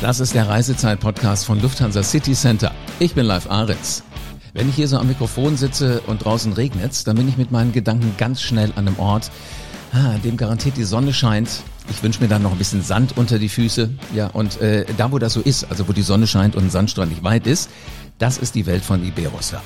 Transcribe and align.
Das 0.00 0.20
ist 0.20 0.32
der 0.32 0.48
Reisezeit-Podcast 0.48 1.44
von 1.44 1.60
Lufthansa 1.60 2.04
City 2.04 2.32
Center. 2.32 2.70
Ich 3.00 3.16
bin 3.16 3.26
Live 3.26 3.50
Aritz. 3.50 4.04
Wenn 4.52 4.68
ich 4.68 4.76
hier 4.76 4.86
so 4.86 4.96
am 4.96 5.08
Mikrofon 5.08 5.56
sitze 5.56 6.00
und 6.06 6.24
draußen 6.24 6.52
regnet's, 6.52 7.02
dann 7.02 7.16
bin 7.16 7.28
ich 7.28 7.36
mit 7.36 7.50
meinen 7.50 7.72
Gedanken 7.72 8.14
ganz 8.16 8.40
schnell 8.40 8.70
an 8.76 8.86
einem 8.86 9.00
Ort, 9.00 9.32
dem 10.22 10.36
garantiert 10.36 10.76
die 10.76 10.84
Sonne 10.84 11.12
scheint. 11.12 11.48
Ich 11.90 12.00
wünsche 12.00 12.20
mir 12.20 12.28
dann 12.28 12.42
noch 12.42 12.52
ein 12.52 12.58
bisschen 12.58 12.82
Sand 12.82 13.16
unter 13.16 13.40
die 13.40 13.48
Füße. 13.48 13.90
Ja, 14.14 14.28
und 14.28 14.60
äh, 14.60 14.86
da, 14.96 15.10
wo 15.10 15.18
das 15.18 15.32
so 15.32 15.40
ist, 15.40 15.68
also 15.68 15.88
wo 15.88 15.92
die 15.92 16.02
Sonne 16.02 16.28
scheint 16.28 16.54
und 16.54 16.66
ein 16.66 16.70
Sandstrand 16.70 17.10
nicht 17.10 17.24
weit 17.24 17.48
ist, 17.48 17.68
das 18.18 18.38
ist 18.38 18.54
die 18.54 18.66
Welt 18.66 18.84
von 18.84 19.04
Iberostar. 19.04 19.62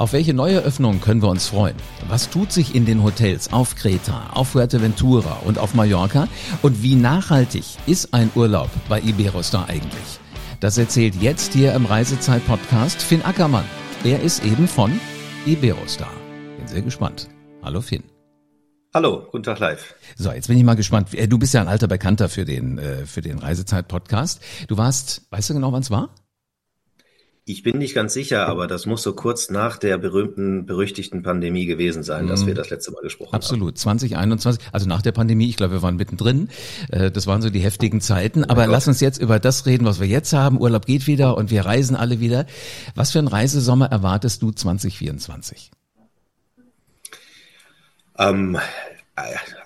Auf 0.00 0.14
welche 0.14 0.32
neue 0.32 0.60
Öffnungen 0.60 1.02
können 1.02 1.20
wir 1.20 1.28
uns 1.28 1.48
freuen? 1.48 1.76
Was 2.08 2.30
tut 2.30 2.52
sich 2.52 2.74
in 2.74 2.86
den 2.86 3.02
Hotels 3.02 3.52
auf 3.52 3.76
Kreta, 3.76 4.30
auf 4.32 4.48
Fuerteventura 4.48 5.42
und 5.44 5.58
auf 5.58 5.74
Mallorca? 5.74 6.26
Und 6.62 6.82
wie 6.82 6.94
nachhaltig 6.94 7.64
ist 7.86 8.14
ein 8.14 8.30
Urlaub 8.34 8.70
bei 8.88 8.98
Iberostar 9.02 9.68
eigentlich? 9.68 10.18
Das 10.58 10.78
erzählt 10.78 11.16
jetzt 11.16 11.52
hier 11.52 11.74
im 11.74 11.84
Reisezeit-Podcast 11.84 13.02
Finn 13.02 13.20
Ackermann. 13.26 13.66
Er 14.02 14.22
ist 14.22 14.42
eben 14.42 14.66
von 14.66 14.98
Iberostar. 15.44 16.12
Bin 16.56 16.66
sehr 16.66 16.80
gespannt. 16.80 17.28
Hallo 17.62 17.82
Finn. 17.82 18.04
Hallo, 18.94 19.28
guten 19.30 19.44
Tag 19.44 19.58
live. 19.58 19.94
So, 20.16 20.32
jetzt 20.32 20.48
bin 20.48 20.56
ich 20.56 20.64
mal 20.64 20.76
gespannt. 20.76 21.12
Äh, 21.12 21.28
du 21.28 21.38
bist 21.38 21.52
ja 21.52 21.60
ein 21.60 21.68
alter 21.68 21.88
Bekannter 21.88 22.30
für 22.30 22.46
den, 22.46 22.78
äh, 22.78 23.04
für 23.04 23.20
den 23.20 23.38
Reisezeit-Podcast. 23.38 24.40
Du 24.66 24.78
warst, 24.78 25.26
weißt 25.30 25.50
du 25.50 25.54
genau, 25.54 25.72
wann 25.72 25.82
es 25.82 25.90
war? 25.90 26.14
Ich 27.50 27.64
bin 27.64 27.78
nicht 27.78 27.94
ganz 27.94 28.14
sicher, 28.14 28.46
aber 28.46 28.68
das 28.68 28.86
muss 28.86 29.02
so 29.02 29.12
kurz 29.12 29.50
nach 29.50 29.76
der 29.76 29.98
berühmten, 29.98 30.66
berüchtigten 30.66 31.24
Pandemie 31.24 31.66
gewesen 31.66 32.04
sein, 32.04 32.28
dass 32.28 32.46
wir 32.46 32.54
mhm. 32.54 32.58
das 32.58 32.70
letzte 32.70 32.92
Mal 32.92 33.02
gesprochen 33.02 33.34
Absolut. 33.34 33.62
haben. 33.62 33.68
Absolut. 33.70 33.78
2021, 33.78 34.64
also 34.70 34.86
nach 34.86 35.02
der 35.02 35.10
Pandemie, 35.10 35.48
ich 35.48 35.56
glaube, 35.56 35.72
wir 35.72 35.82
waren 35.82 35.96
mittendrin. 35.96 36.48
Äh, 36.90 37.10
das 37.10 37.26
waren 37.26 37.42
so 37.42 37.50
die 37.50 37.58
heftigen 37.58 38.00
Zeiten. 38.00 38.44
Aber 38.44 38.68
lass 38.68 38.86
uns 38.86 39.00
jetzt 39.00 39.20
über 39.20 39.40
das 39.40 39.66
reden, 39.66 39.84
was 39.84 39.98
wir 39.98 40.06
jetzt 40.06 40.32
haben. 40.32 40.60
Urlaub 40.60 40.86
geht 40.86 41.08
wieder 41.08 41.36
und 41.36 41.50
wir 41.50 41.66
reisen 41.66 41.96
alle 41.96 42.20
wieder. 42.20 42.46
Was 42.94 43.10
für 43.10 43.18
einen 43.18 43.26
Reisesommer 43.26 43.86
erwartest 43.86 44.42
du 44.42 44.52
2024? 44.52 45.72
Ähm, 48.16 48.58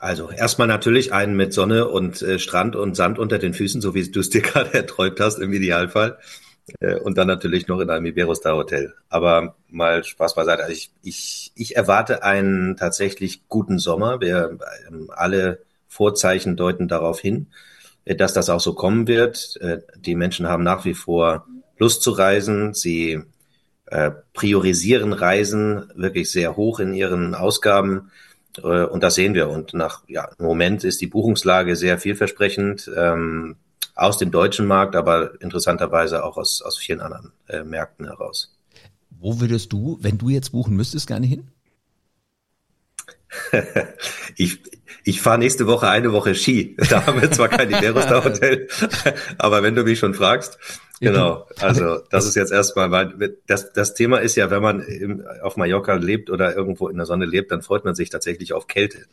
also 0.00 0.30
erstmal 0.30 0.68
natürlich 0.68 1.12
einen 1.12 1.36
mit 1.36 1.52
Sonne 1.52 1.86
und 1.88 2.22
äh, 2.22 2.38
Strand 2.38 2.76
und 2.76 2.96
Sand 2.96 3.18
unter 3.18 3.36
den 3.38 3.52
Füßen, 3.52 3.82
so 3.82 3.94
wie 3.94 4.10
du 4.10 4.20
es 4.20 4.30
dir 4.30 4.40
gerade 4.42 4.72
erträumt 4.72 5.20
hast 5.20 5.38
im 5.38 5.52
Idealfall. 5.52 6.16
Äh, 6.80 6.96
und 6.96 7.18
dann 7.18 7.26
natürlich 7.26 7.68
noch 7.68 7.80
in 7.80 7.90
einem 7.90 8.06
Iberostar 8.06 8.56
Hotel. 8.56 8.94
Aber 9.08 9.56
mal 9.68 10.04
Spaß 10.04 10.34
beiseite. 10.34 10.62
Also 10.62 10.72
ich, 10.72 10.90
ich, 11.02 11.52
ich 11.54 11.76
erwarte 11.76 12.22
einen 12.22 12.76
tatsächlich 12.76 13.48
guten 13.48 13.78
Sommer. 13.78 14.20
Wir 14.20 14.58
ähm, 14.88 15.10
alle 15.14 15.62
Vorzeichen 15.88 16.56
deuten 16.56 16.88
darauf 16.88 17.20
hin, 17.20 17.48
äh, 18.04 18.16
dass 18.16 18.32
das 18.32 18.50
auch 18.50 18.60
so 18.60 18.74
kommen 18.74 19.06
wird. 19.06 19.56
Äh, 19.60 19.80
die 19.96 20.14
Menschen 20.14 20.48
haben 20.48 20.62
nach 20.62 20.84
wie 20.84 20.94
vor 20.94 21.46
Lust 21.78 22.02
zu 22.02 22.12
reisen. 22.12 22.74
Sie 22.74 23.22
priorisieren 24.32 25.12
Reisen 25.12 25.92
wirklich 25.94 26.32
sehr 26.32 26.56
hoch 26.56 26.80
in 26.80 26.94
ihren 26.94 27.34
Ausgaben. 27.34 28.10
Und 28.60 29.02
das 29.02 29.14
sehen 29.14 29.34
wir. 29.34 29.50
Und 29.50 29.74
nach, 29.74 30.02
ja, 30.08 30.30
im 30.38 30.46
Moment 30.46 30.82
ist 30.84 31.02
die 31.02 31.06
Buchungslage 31.06 31.76
sehr 31.76 31.98
vielversprechend. 31.98 32.90
Ähm, 32.96 33.56
aus 33.94 34.18
dem 34.18 34.30
deutschen 34.30 34.66
Markt, 34.66 34.96
aber 34.96 35.40
interessanterweise 35.40 36.24
auch 36.24 36.36
aus, 36.36 36.62
aus 36.62 36.78
vielen 36.78 37.00
anderen 37.00 37.32
äh, 37.48 37.62
Märkten 37.62 38.06
heraus. 38.06 38.56
Wo 39.10 39.40
würdest 39.40 39.72
du, 39.72 39.98
wenn 40.00 40.18
du 40.18 40.28
jetzt 40.28 40.50
buchen 40.50 40.76
müsstest, 40.76 41.06
gerne 41.06 41.26
hin? 41.26 41.48
ich 44.36 44.60
ich 45.06 45.20
fahre 45.20 45.38
nächste 45.38 45.66
Woche 45.66 45.88
eine 45.88 46.12
Woche 46.12 46.34
Ski. 46.34 46.76
Da 46.88 47.06
haben 47.06 47.20
wir 47.20 47.30
zwar 47.30 47.48
kein 47.48 47.70
Iberostar 47.70 48.24
Hotel, 48.24 48.68
aber 49.38 49.62
wenn 49.62 49.74
du 49.74 49.84
mich 49.84 49.98
schon 49.98 50.14
fragst, 50.14 50.58
genau. 51.00 51.46
Also 51.60 52.00
das 52.10 52.26
ist 52.26 52.36
jetzt 52.36 52.52
erstmal, 52.52 52.90
weil 52.90 53.36
das, 53.46 53.72
das 53.72 53.94
Thema 53.94 54.18
ist 54.18 54.36
ja, 54.36 54.50
wenn 54.50 54.62
man 54.62 54.80
im, 54.80 55.24
auf 55.42 55.56
Mallorca 55.56 55.94
lebt 55.94 56.30
oder 56.30 56.54
irgendwo 56.54 56.88
in 56.88 56.96
der 56.96 57.06
Sonne 57.06 57.24
lebt, 57.26 57.50
dann 57.50 57.62
freut 57.62 57.84
man 57.84 57.94
sich 57.94 58.10
tatsächlich 58.10 58.52
auf 58.52 58.66
Kälte. 58.66 59.06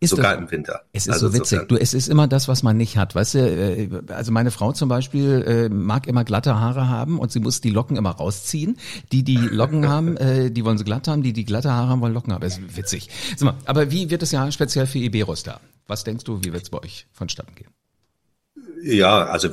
Ist 0.00 0.10
sogar 0.10 0.34
das, 0.34 0.42
im 0.42 0.50
Winter. 0.50 0.82
Es 0.92 1.06
ist 1.06 1.12
also 1.12 1.28
so 1.28 1.34
witzig. 1.34 1.68
Du, 1.68 1.76
es 1.76 1.92
ist 1.94 2.08
immer 2.08 2.28
das, 2.28 2.46
was 2.48 2.62
man 2.62 2.76
nicht 2.76 2.96
hat. 2.96 3.14
Weißt 3.14 3.34
du, 3.34 3.38
äh, 3.38 3.88
also 4.08 4.30
meine 4.30 4.50
Frau 4.50 4.72
zum 4.72 4.88
Beispiel 4.88 5.42
äh, 5.46 5.68
mag 5.68 6.06
immer 6.06 6.24
glatte 6.24 6.58
Haare 6.58 6.88
haben 6.88 7.18
und 7.18 7.32
sie 7.32 7.40
muss 7.40 7.60
die 7.60 7.70
Locken 7.70 7.96
immer 7.96 8.10
rausziehen. 8.10 8.78
Die, 9.12 9.22
die 9.24 9.36
Locken 9.50 9.88
haben, 9.88 10.16
äh, 10.16 10.50
die 10.50 10.64
wollen 10.64 10.78
sie 10.78 10.84
glatt 10.84 11.08
haben. 11.08 11.22
Die, 11.22 11.32
die 11.32 11.44
glatte 11.44 11.72
Haare 11.72 11.88
haben, 11.88 12.00
wollen 12.00 12.14
Locken 12.14 12.32
haben. 12.32 12.42
Das 12.42 12.58
ist 12.58 12.76
witzig. 12.76 13.08
Mal, 13.40 13.54
aber 13.64 13.90
wie 13.90 14.10
wird 14.10 14.22
es 14.22 14.32
ja 14.32 14.50
speziell 14.52 14.86
für 14.86 14.98
Iberos 14.98 15.42
da? 15.42 15.60
Was 15.86 16.04
denkst 16.04 16.24
du, 16.24 16.44
wie 16.44 16.52
wird 16.52 16.62
es 16.62 16.70
bei 16.70 16.78
euch 16.78 17.06
vonstatten 17.12 17.54
gehen? 17.54 17.68
Ja, 18.82 19.24
also 19.26 19.48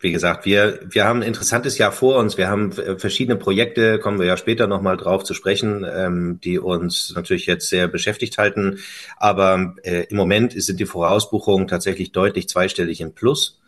wie 0.00 0.12
gesagt, 0.12 0.44
wir, 0.44 0.80
wir 0.88 1.04
haben 1.04 1.20
ein 1.20 1.28
interessantes 1.28 1.78
Jahr 1.78 1.92
vor 1.92 2.18
uns. 2.18 2.36
Wir 2.36 2.48
haben 2.48 2.72
verschiedene 2.72 3.36
Projekte, 3.36 3.98
kommen 3.98 4.18
wir 4.18 4.26
ja 4.26 4.36
später 4.36 4.66
nochmal 4.66 4.96
drauf 4.96 5.24
zu 5.24 5.34
sprechen, 5.34 5.86
ähm, 5.88 6.40
die 6.42 6.58
uns 6.58 7.12
natürlich 7.14 7.46
jetzt 7.46 7.68
sehr 7.68 7.88
beschäftigt 7.88 8.38
halten. 8.38 8.78
Aber 9.16 9.74
äh, 9.82 10.04
im 10.08 10.16
Moment 10.16 10.60
sind 10.60 10.80
die 10.80 10.86
Vorausbuchungen 10.86 11.68
tatsächlich 11.68 12.12
deutlich 12.12 12.48
zweistellig 12.48 13.00
im 13.00 13.12
Plus. 13.14 13.60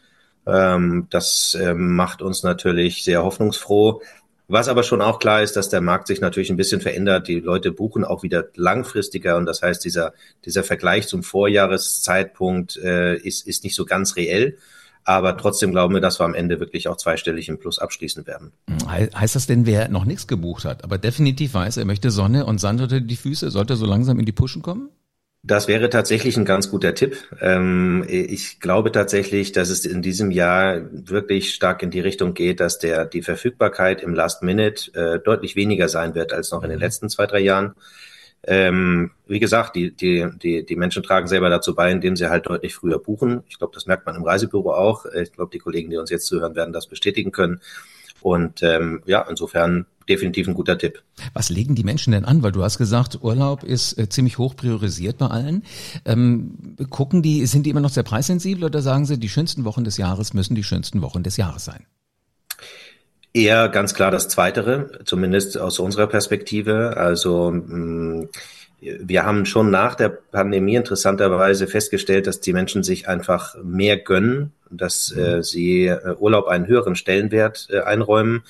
Ähm, 0.47 1.07
das 1.11 1.55
äh, 1.55 1.75
macht 1.75 2.21
uns 2.21 2.43
natürlich 2.43 3.05
sehr 3.05 3.23
hoffnungsfroh. 3.23 4.03
Was 4.49 4.69
aber 4.69 4.83
schon 4.83 5.01
auch 5.01 5.19
klar 5.19 5.43
ist, 5.43 5.57
dass 5.57 5.71
der 5.71 5.81
Markt 5.81 6.09
sich 6.09 6.21
natürlich 6.21 6.51
ein 6.51 6.57
bisschen 6.57 6.81
verändert. 6.81 7.29
Die 7.29 7.41
Leute 7.41 7.73
buchen 7.73 8.05
auch 8.05 8.23
wieder 8.23 8.49
langfristiger 8.57 9.37
und 9.37 9.47
das 9.47 9.63
heißt, 9.63 9.83
dieser, 9.85 10.13
dieser 10.45 10.65
Vergleich 10.65 11.09
zum 11.09 11.23
Vorjahreszeitpunkt 11.23 12.77
äh, 12.77 13.17
ist, 13.17 13.47
ist 13.47 13.65
nicht 13.65 13.75
so 13.75 13.87
ganz 13.87 14.17
reell. 14.17 14.59
Aber 15.05 15.37
trotzdem 15.37 15.73
glauben 15.73 15.95
wir, 15.95 16.01
dass 16.01 16.21
wir 16.21 16.25
am 16.25 16.35
Ende 16.35 16.61
wirklich 16.61 16.89
auch 16.89 16.97
zweistellig 16.97 17.49
im 17.49 17.59
Plus 17.59 17.79
abschließen 17.79 18.27
werden. 18.27 18.53
Heißt 18.89 19.35
das 19.35 19.47
denn, 19.47 19.67
wer 19.67 19.89
noch 19.89 20.05
nichts 20.05 20.27
gebucht 20.27 20.65
hat, 20.65 20.85
aber 20.85 20.99
definitiv 20.99 21.55
weiß, 21.55 21.77
er 21.77 21.85
möchte 21.85 22.11
Sonne 22.11 22.47
und 22.47 22.59
Sand 22.59 22.81
unter 22.81 23.01
die 23.01 23.17
Füße, 23.17 23.51
sollte 23.51 23.77
so 23.77 23.87
langsam 23.87 24.19
in 24.19 24.27
die 24.27 24.33
Puschen 24.33 24.63
kommen? 24.63 24.91
Das 25.45 25.67
wäre 25.67 25.91
tatsächlich 25.91 26.37
ein 26.37 26.45
ganz 26.45 26.71
guter 26.71 26.95
Tipp. 26.95 27.17
Ähm, 27.41 28.05
ich 28.07 28.61
glaube 28.61 28.93
tatsächlich, 28.93 29.51
dass 29.51 29.71
es 29.71 29.85
in 29.85 30.01
diesem 30.01 30.31
Jahr 30.31 30.83
wirklich 30.93 31.53
stark 31.53 31.83
in 31.83 31.91
die 31.91 31.99
Richtung 31.99 32.33
geht, 32.35 32.61
dass 32.61 32.79
der 32.79 33.07
die 33.07 33.23
Verfügbarkeit 33.23 34.03
im 34.03 34.15
Last 34.15 34.45
Minute 34.45 34.95
äh, 34.95 35.19
deutlich 35.19 35.57
weniger 35.57 35.89
sein 35.89 36.15
wird 36.15 36.33
als 36.33 36.53
noch 36.53 36.63
in 36.63 36.71
den 36.71 36.79
mhm. 36.79 36.85
letzten 36.85 37.09
zwei, 37.09 37.27
drei 37.27 37.41
Jahren. 37.41 37.75
Ähm, 38.45 39.13
wie 39.27 39.39
gesagt, 39.39 39.77
die, 39.77 39.95
die, 39.95 40.27
die, 40.43 40.67
die 40.67 40.77
Menschen 40.77 41.03
tragen 41.03 41.29
selber 41.29 41.49
dazu 41.49 41.75
bei, 41.75 41.91
indem 41.93 42.17
sie 42.17 42.29
halt 42.29 42.47
deutlich 42.47 42.75
früher 42.75 42.99
buchen. 42.99 43.43
Ich 43.49 43.59
glaube, 43.59 43.75
das 43.75 43.87
merkt 43.87 44.05
man 44.05 44.17
im 44.17 44.25
Reisebüro 44.25 44.75
auch. 44.75 45.07
Ich 45.07 45.33
glaube, 45.33 45.51
die 45.53 45.59
Kollegen, 45.59 45.91
die 45.91 45.97
uns 45.97 46.11
jetzt 46.11 46.27
zuhören, 46.27 46.57
werden 46.57 46.73
das 46.73 46.87
bestätigen 46.87 47.31
können. 47.31 47.61
Und 48.21 48.63
ähm, 48.63 49.03
ja, 49.07 49.25
insofern 49.29 49.87
definitiv 50.09 50.49
ein 50.49 50.55
guter 50.55 50.79
Tipp. 50.79 51.03
Was 51.33 51.51
legen 51.51 51.75
die 51.75 51.85
Menschen 51.85 52.13
denn 52.13 52.25
an? 52.25 52.43
Weil 52.43 52.53
du 52.53 52.63
hast 52.63 52.79
gesagt, 52.79 53.19
Urlaub 53.23 53.63
ist 53.63 53.99
äh, 53.99 54.09
ziemlich 54.09 54.39
hoch 54.39 54.57
priorisiert 54.57 55.19
bei 55.19 55.27
allen. 55.27 55.63
Ähm, 56.05 56.77
gucken 56.91 57.23
die, 57.23 57.47
sind 57.47 57.67
die 57.67 57.71
immer 57.71 57.81
noch 57.81 57.91
sehr 57.91 58.03
preissensibel 58.03 58.65
oder 58.65 58.83
sagen 58.83 59.07
sie, 59.07 59.19
die 59.19 59.29
schönsten 59.29 59.65
Wochen 59.65 59.85
des 59.85 59.97
Jahres 59.97 60.35
müssen 60.35 60.55
die 60.55 60.65
schönsten 60.65 61.03
Wochen 61.03 61.23
des 61.23 61.37
Jahres 61.37 61.65
sein? 61.65 61.87
Eher 63.35 63.69
ganz 63.71 63.95
klar 63.95 64.11
das 64.11 64.29
Zweitere, 64.29 64.91
zumindest 65.05 65.57
aus 65.59 65.79
unserer 65.79 66.07
Perspektive. 66.07 66.97
Also 66.99 67.51
mm, 67.51 68.29
wir 68.83 69.25
haben 69.25 69.47
schon 69.47 69.71
nach 69.71 69.95
der 69.95 70.09
Pandemie 70.09 70.75
interessanterweise 70.75 71.67
festgestellt, 71.67 72.27
dass 72.27 72.41
die 72.41 72.53
Menschen 72.53 72.83
sich 72.83 73.09
einfach 73.09 73.55
mehr 73.63 73.97
gönnen, 73.97 74.53
dass 74.71 75.13
äh, 75.13 75.37
mhm. 75.37 75.43
sie 75.43 75.87
äh, 75.87 76.15
Urlaub 76.19 76.49
einen 76.49 76.67
höheren 76.67 76.97
Stellenwert 76.97 77.69
äh, 77.71 77.81
einräumen. 77.81 78.43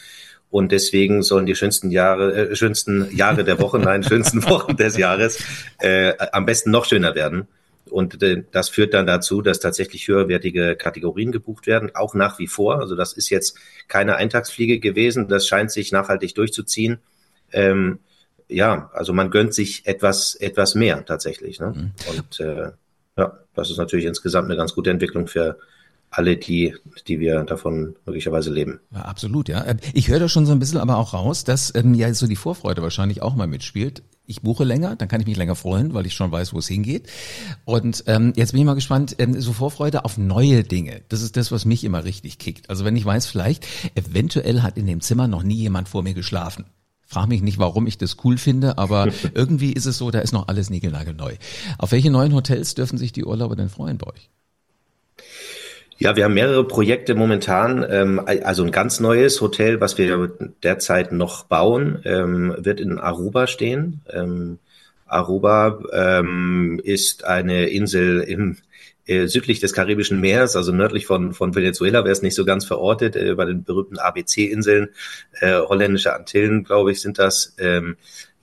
Und 0.51 0.73
deswegen 0.73 1.23
sollen 1.23 1.47
die 1.47 1.55
schönsten 1.55 1.91
Jahre, 1.91 2.51
äh, 2.51 2.57
schönsten 2.57 3.15
Jahre 3.15 3.45
der 3.45 3.61
Woche, 3.61 3.79
nein, 3.79 4.03
schönsten 4.03 4.43
Wochen 4.49 4.77
des 4.77 4.97
Jahres 4.97 5.45
äh, 5.81 6.15
am 6.33 6.47
besten 6.47 6.71
noch 6.71 6.87
schöner 6.87 7.15
werden. 7.15 7.47
Und 7.93 8.23
äh, 8.23 8.45
das 8.51 8.69
führt 8.69 8.95
dann 8.95 9.07
dazu, 9.07 9.43
dass 9.43 9.61
tatsächlich 9.61 10.09
höherwertige 10.09 10.77
Kategorien 10.77 11.31
gebucht 11.31 11.67
werden, 11.67 11.95
auch 11.95 12.15
nach 12.15 12.39
wie 12.39 12.49
vor. 12.49 12.81
Also 12.81 12.97
das 12.97 13.13
ist 13.13 13.29
jetzt 13.29 13.57
keine 13.89 14.17
Eintagsfliege 14.17 14.81
gewesen. 14.81 15.29
Das 15.29 15.47
scheint 15.47 15.71
sich 15.71 15.93
nachhaltig 15.93 16.35
durchzuziehen. 16.35 16.99
Ähm, 17.53 18.01
ja, 18.49 18.91
also 18.93 19.13
man 19.13 19.31
gönnt 19.31 19.55
sich 19.55 19.87
etwas, 19.87 20.35
etwas 20.35 20.75
mehr 20.75 21.05
tatsächlich. 21.05 21.61
Ne? 21.61 21.73
Mhm. 21.75 21.93
Und 22.17 22.41
äh, 22.41 22.73
ja, 23.17 23.39
das 23.55 23.71
ist 23.71 23.79
natürlich 23.79 24.07
insgesamt 24.07 24.47
eine 24.47 24.57
ganz 24.57 24.75
gute 24.75 24.91
Entwicklung 24.91 25.27
für 25.27 25.59
alle 26.13 26.37
die, 26.37 26.75
die 27.09 27.19
wir 27.19 27.43
davon 27.43 27.97
möglicherweise 28.07 28.53
leben. 28.53 28.81
Ja, 28.93 29.01
absolut, 29.01 29.49
ja. 29.49 29.67
Ähm, 29.67 29.79
ich 29.95 30.09
höre 30.09 30.21
da 30.21 30.29
schon 30.29 30.47
so 30.47 30.53
ein 30.53 30.59
bisschen 30.59 30.79
aber 30.79 30.99
auch 30.99 31.15
raus, 31.15 31.45
dass 31.45 31.75
ähm, 31.75 31.95
ja 31.95 32.13
so 32.15 32.27
die 32.27 32.37
Vorfreude 32.37 32.83
wahrscheinlich 32.83 33.23
auch 33.23 33.35
mal 33.35 33.47
mitspielt. 33.47 34.03
Ich 34.27 34.43
buche 34.43 34.65
länger, 34.65 34.95
dann 34.95 35.09
kann 35.09 35.21
ich 35.21 35.27
mich 35.27 35.37
länger 35.37 35.57
freuen, 35.57 35.95
weil 35.95 36.07
ich 36.07 36.15
schon 36.15 36.31
weiß, 36.31 36.53
wo 36.53 36.59
es 36.59 36.69
hingeht. 36.69 37.09
Und 37.65 38.05
ähm, 38.07 38.33
jetzt 38.37 38.53
bin 38.53 38.61
ich 38.61 38.67
mal 38.67 38.75
gespannt, 38.75 39.17
ähm, 39.19 39.41
so 39.41 39.53
Vorfreude 39.53 40.05
auf 40.05 40.19
neue 40.19 40.63
Dinge. 40.63 41.03
Das 41.09 41.23
ist 41.23 41.37
das, 41.37 41.51
was 41.51 41.65
mich 41.65 41.83
immer 41.83 42.05
richtig 42.05 42.39
kickt. 42.39 42.71
Also 42.71 42.85
wenn 42.85 42.95
ich 42.95 43.05
weiß, 43.05 43.27
vielleicht, 43.27 43.67
eventuell 43.95 44.63
hat 44.63 44.77
in 44.77 44.87
dem 44.87 45.01
Zimmer 45.01 45.29
noch 45.29 45.43
nie 45.43 45.57
jemand 45.57 45.89
vor 45.89 46.03
mir 46.03 46.15
geschlafen. 46.15 46.67
Frag 47.07 47.29
mich 47.29 47.43
nicht, 47.43 47.59
warum 47.59 47.87
ich 47.87 47.99
das 47.99 48.17
cool 48.25 48.39
finde, 48.39 48.79
aber 48.79 49.09
irgendwie 49.35 49.73
ist 49.73 49.87
es 49.87 49.99
so, 49.99 50.11
da 50.11 50.21
ist 50.21 50.33
noch 50.33 50.49
alles 50.49 50.71
niegelnagelneu. 50.71 51.35
Auf 51.79 51.93
welche 51.93 52.11
neuen 52.11 52.35
Hotels 52.35 52.75
dürfen 52.75 52.99
sich 52.99 53.13
die 53.13 53.25
Urlauber 53.25 53.57
denn 53.57 53.71
freuen 53.71 53.99
bei 53.99 54.07
euch? 54.09 54.31
Ja, 56.03 56.17
wir 56.17 56.25
haben 56.25 56.35
mehrere 56.35 56.67
Projekte 56.67 57.15
momentan. 57.15 57.87
Ähm, 57.89 58.21
also 58.27 58.65
ein 58.65 58.73
ganz 58.73 58.99
neues 58.99 59.41
Hotel, 59.41 59.81
was 59.81 59.99
wir 59.99 60.33
derzeit 60.65 61.13
noch 61.13 61.45
bauen, 61.45 62.01
ähm, 62.05 62.57
wird 62.59 62.81
in 62.81 62.99
Aruba 62.99 63.47
stehen. 63.47 64.01
Ähm, 64.11 64.59
Aruba 65.07 65.79
ist 66.83 67.25
eine 67.25 67.67
Insel 67.67 68.21
im 68.21 68.57
äh, 69.07 69.27
südlich 69.27 69.61
des 69.61 69.73
Karibischen 69.73 70.21
Meeres, 70.21 70.57
also 70.57 70.73
nördlich 70.73 71.07
von, 71.07 71.35
von 71.35 71.55
Venezuela, 71.55 72.05
wäre 72.05 72.13
es 72.13 72.23
nicht 72.23 72.35
so 72.35 72.45
ganz 72.45 72.65
verortet, 72.65 73.15
äh, 73.15 73.35
bei 73.35 73.45
den 73.45 73.63
berühmten 73.63 73.99
ABC-Inseln, 73.99 74.89
äh, 75.41 75.59
holländische 75.61 76.15
Antillen, 76.15 76.65
glaube 76.65 76.93
ich, 76.93 77.01
sind 77.01 77.19
das. 77.19 77.55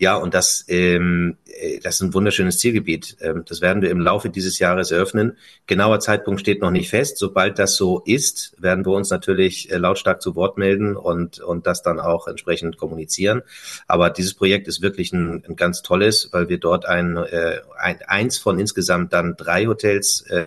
Ja, 0.01 0.15
und 0.15 0.33
das, 0.33 0.63
ähm, 0.69 1.35
äh, 1.45 1.79
das 1.81 1.95
ist 1.95 2.01
ein 2.01 2.13
wunderschönes 2.13 2.57
Zielgebiet. 2.57 3.17
Ähm, 3.19 3.43
das 3.45 3.59
werden 3.59 3.81
wir 3.81 3.89
im 3.91 3.99
Laufe 3.99 4.29
dieses 4.29 4.57
Jahres 4.57 4.91
eröffnen. 4.91 5.37
Genauer 5.67 5.99
Zeitpunkt 5.99 6.39
steht 6.39 6.61
noch 6.61 6.71
nicht 6.71 6.89
fest. 6.89 7.17
Sobald 7.17 7.59
das 7.59 7.75
so 7.75 8.01
ist, 8.05 8.55
werden 8.57 8.85
wir 8.85 8.93
uns 8.93 9.09
natürlich 9.09 9.69
äh, 9.69 9.75
lautstark 9.77 10.21
zu 10.21 10.37
Wort 10.37 10.57
melden 10.57 10.95
und, 10.95 11.41
und 11.41 11.67
das 11.67 11.81
dann 11.81 11.99
auch 11.99 12.27
entsprechend 12.27 12.77
kommunizieren. 12.77 13.41
Aber 13.87 14.09
dieses 14.09 14.35
Projekt 14.35 14.69
ist 14.69 14.81
wirklich 14.81 15.11
ein, 15.11 15.43
ein 15.45 15.57
ganz 15.57 15.81
tolles, 15.81 16.29
weil 16.31 16.47
wir 16.47 16.59
dort 16.59 16.85
ein, 16.85 17.17
äh, 17.17 17.59
ein 17.77 17.99
eins 18.07 18.37
von 18.37 18.57
insgesamt 18.57 19.11
dann 19.11 19.35
drei 19.35 19.65
Hotels 19.65 20.21
äh, 20.29 20.45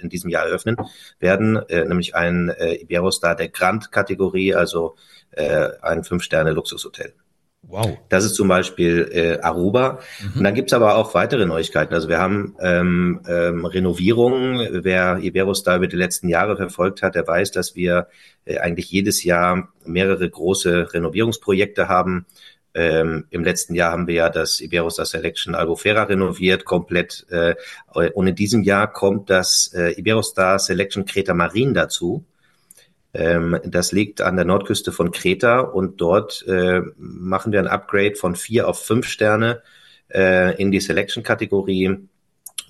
in 0.00 0.10
diesem 0.10 0.30
Jahr 0.30 0.46
eröffnen 0.46 0.76
werden, 1.18 1.56
äh, 1.68 1.84
nämlich 1.86 2.14
ein 2.14 2.50
äh, 2.50 2.74
Iberostar 2.74 3.34
der 3.34 3.48
Grand-Kategorie, 3.48 4.54
also 4.54 4.94
äh, 5.32 5.70
ein 5.80 6.04
Fünf-Sterne-Luxushotel. 6.04 7.14
Wow. 7.62 7.96
Das 8.08 8.24
ist 8.24 8.34
zum 8.34 8.48
Beispiel 8.48 9.08
äh, 9.12 9.38
Aruba. 9.40 10.00
Mhm. 10.20 10.38
Und 10.38 10.44
dann 10.44 10.54
gibt's 10.54 10.72
aber 10.72 10.96
auch 10.96 11.14
weitere 11.14 11.46
Neuigkeiten. 11.46 11.94
Also 11.94 12.08
wir 12.08 12.18
haben 12.18 12.56
ähm, 12.60 13.20
ähm, 13.26 13.64
Renovierungen. 13.64 14.84
Wer 14.84 15.18
Iberostar 15.18 15.76
über 15.76 15.86
die 15.86 15.96
letzten 15.96 16.28
Jahre 16.28 16.56
verfolgt 16.56 17.02
hat, 17.02 17.14
der 17.14 17.26
weiß, 17.26 17.52
dass 17.52 17.76
wir 17.76 18.08
äh, 18.44 18.58
eigentlich 18.58 18.90
jedes 18.90 19.22
Jahr 19.22 19.68
mehrere 19.86 20.28
große 20.28 20.92
Renovierungsprojekte 20.92 21.88
haben. 21.88 22.26
Ähm, 22.74 23.26
Im 23.30 23.44
letzten 23.44 23.74
Jahr 23.74 23.92
haben 23.92 24.06
wir 24.06 24.14
ja 24.14 24.28
das 24.28 24.60
Iberostar 24.60 25.06
Selection 25.06 25.54
Albufera 25.54 26.04
renoviert, 26.04 26.64
komplett. 26.64 27.26
Äh, 27.30 27.54
und 27.92 28.26
in 28.26 28.34
diesem 28.34 28.62
Jahr 28.62 28.92
kommt 28.92 29.30
das 29.30 29.72
äh, 29.74 29.92
Iberostar 29.92 30.58
Selection 30.58 31.04
Creta 31.04 31.32
Marin 31.32 31.74
dazu. 31.74 32.24
Ähm, 33.14 33.58
das 33.64 33.92
liegt 33.92 34.20
an 34.20 34.36
der 34.36 34.44
Nordküste 34.44 34.92
von 34.92 35.10
Kreta 35.10 35.60
und 35.60 36.00
dort 36.00 36.46
äh, 36.46 36.80
machen 36.96 37.52
wir 37.52 37.60
ein 37.60 37.66
Upgrade 37.66 38.14
von 38.14 38.36
vier 38.36 38.68
auf 38.68 38.84
fünf 38.84 39.06
Sterne 39.06 39.62
äh, 40.12 40.56
in 40.60 40.70
die 40.70 40.80
Selection-Kategorie. 40.80 41.98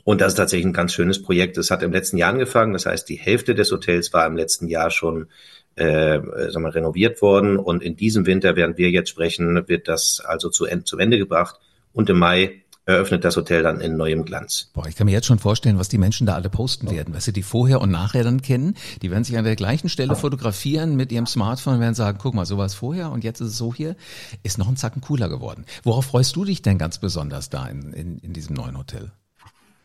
Und 0.04 0.20
das 0.20 0.32
ist 0.32 0.36
tatsächlich 0.36 0.66
ein 0.66 0.72
ganz 0.72 0.94
schönes 0.94 1.22
Projekt. 1.22 1.56
Es 1.58 1.70
hat 1.70 1.82
im 1.82 1.92
letzten 1.92 2.16
Jahr 2.16 2.30
angefangen. 2.30 2.72
Das 2.72 2.86
heißt, 2.86 3.08
die 3.08 3.16
Hälfte 3.16 3.54
des 3.54 3.70
Hotels 3.70 4.12
war 4.12 4.26
im 4.26 4.36
letzten 4.36 4.66
Jahr 4.66 4.90
schon 4.90 5.28
äh, 5.76 6.20
sagen 6.50 6.64
wir, 6.64 6.74
renoviert 6.74 7.22
worden. 7.22 7.56
Und 7.56 7.82
in 7.82 7.96
diesem 7.96 8.26
Winter, 8.26 8.56
während 8.56 8.78
wir 8.78 8.90
jetzt 8.90 9.10
sprechen, 9.10 9.68
wird 9.68 9.88
das 9.88 10.20
also 10.24 10.50
zu, 10.50 10.66
zu 10.84 10.98
Ende 10.98 11.18
gebracht. 11.18 11.60
Und 11.92 12.10
im 12.10 12.18
Mai 12.18 12.61
eröffnet 12.84 13.24
das 13.24 13.36
Hotel 13.36 13.62
dann 13.62 13.80
in 13.80 13.96
neuem 13.96 14.24
Glanz. 14.24 14.70
Boah, 14.72 14.86
ich 14.86 14.96
kann 14.96 15.04
mir 15.06 15.12
jetzt 15.12 15.26
schon 15.26 15.38
vorstellen, 15.38 15.78
was 15.78 15.88
die 15.88 15.98
Menschen 15.98 16.26
da 16.26 16.34
alle 16.34 16.50
posten 16.50 16.90
werden. 16.90 17.14
Weißt 17.14 17.28
du, 17.28 17.32
die 17.32 17.42
vorher 17.42 17.80
und 17.80 17.90
nachher 17.90 18.24
dann 18.24 18.42
kennen, 18.42 18.74
die 19.02 19.10
werden 19.10 19.24
sich 19.24 19.36
an 19.38 19.44
der 19.44 19.56
gleichen 19.56 19.88
Stelle 19.88 20.16
fotografieren 20.16 20.96
mit 20.96 21.12
ihrem 21.12 21.26
Smartphone 21.26 21.74
und 21.74 21.80
werden 21.80 21.94
sagen, 21.94 22.18
guck 22.20 22.34
mal, 22.34 22.46
so 22.46 22.58
war 22.58 22.66
es 22.66 22.74
vorher 22.74 23.10
und 23.10 23.24
jetzt 23.24 23.40
ist 23.40 23.48
es 23.48 23.58
so 23.58 23.72
hier. 23.72 23.96
Ist 24.42 24.58
noch 24.58 24.68
ein 24.68 24.76
Zacken 24.76 25.00
cooler 25.00 25.28
geworden. 25.28 25.64
Worauf 25.84 26.06
freust 26.06 26.34
du 26.36 26.44
dich 26.44 26.62
denn 26.62 26.78
ganz 26.78 26.98
besonders 26.98 27.50
da 27.50 27.66
in, 27.66 27.92
in, 27.92 28.18
in 28.18 28.32
diesem 28.32 28.56
neuen 28.56 28.76
Hotel? 28.76 29.12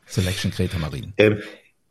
Selection 0.08 0.52
Creta 0.52 0.80
Marine. 0.80 1.14
Ähm, 1.18 1.40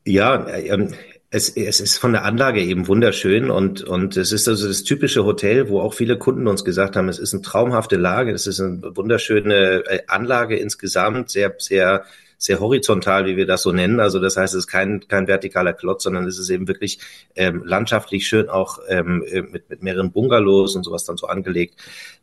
ja, 0.04 0.46
ähm, 0.48 0.94
es, 1.30 1.48
es 1.50 1.80
ist 1.80 1.98
von 1.98 2.12
der 2.12 2.24
Anlage 2.24 2.62
eben 2.62 2.86
wunderschön 2.86 3.50
und, 3.50 3.82
und 3.82 4.16
es 4.16 4.32
ist 4.32 4.46
also 4.48 4.68
das 4.68 4.84
typische 4.84 5.24
Hotel, 5.24 5.68
wo 5.68 5.80
auch 5.80 5.94
viele 5.94 6.18
Kunden 6.18 6.46
uns 6.46 6.64
gesagt 6.64 6.94
haben, 6.96 7.08
es 7.08 7.18
ist 7.18 7.34
eine 7.34 7.42
traumhafte 7.42 7.96
Lage, 7.96 8.32
es 8.32 8.46
ist 8.46 8.60
eine 8.60 8.96
wunderschöne 8.96 9.84
äh, 9.86 10.02
Anlage 10.06 10.56
insgesamt, 10.56 11.30
sehr, 11.30 11.54
sehr, 11.58 12.04
sehr 12.38 12.60
horizontal, 12.60 13.26
wie 13.26 13.36
wir 13.36 13.46
das 13.46 13.62
so 13.62 13.72
nennen. 13.72 13.98
Also 13.98 14.20
das 14.20 14.36
heißt, 14.36 14.54
es 14.54 14.60
ist 14.60 14.66
kein, 14.66 15.06
kein 15.08 15.26
vertikaler 15.26 15.72
Klotz, 15.72 16.04
sondern 16.04 16.26
es 16.26 16.38
ist 16.38 16.50
eben 16.50 16.68
wirklich 16.68 17.00
ähm, 17.34 17.64
landschaftlich 17.64 18.26
schön 18.28 18.48
auch 18.48 18.78
ähm, 18.88 19.24
äh, 19.28 19.42
mit, 19.42 19.68
mit 19.68 19.82
mehreren 19.82 20.12
Bungalows 20.12 20.76
und 20.76 20.84
sowas 20.84 21.04
dann 21.04 21.16
so 21.16 21.26
angelegt. 21.26 21.74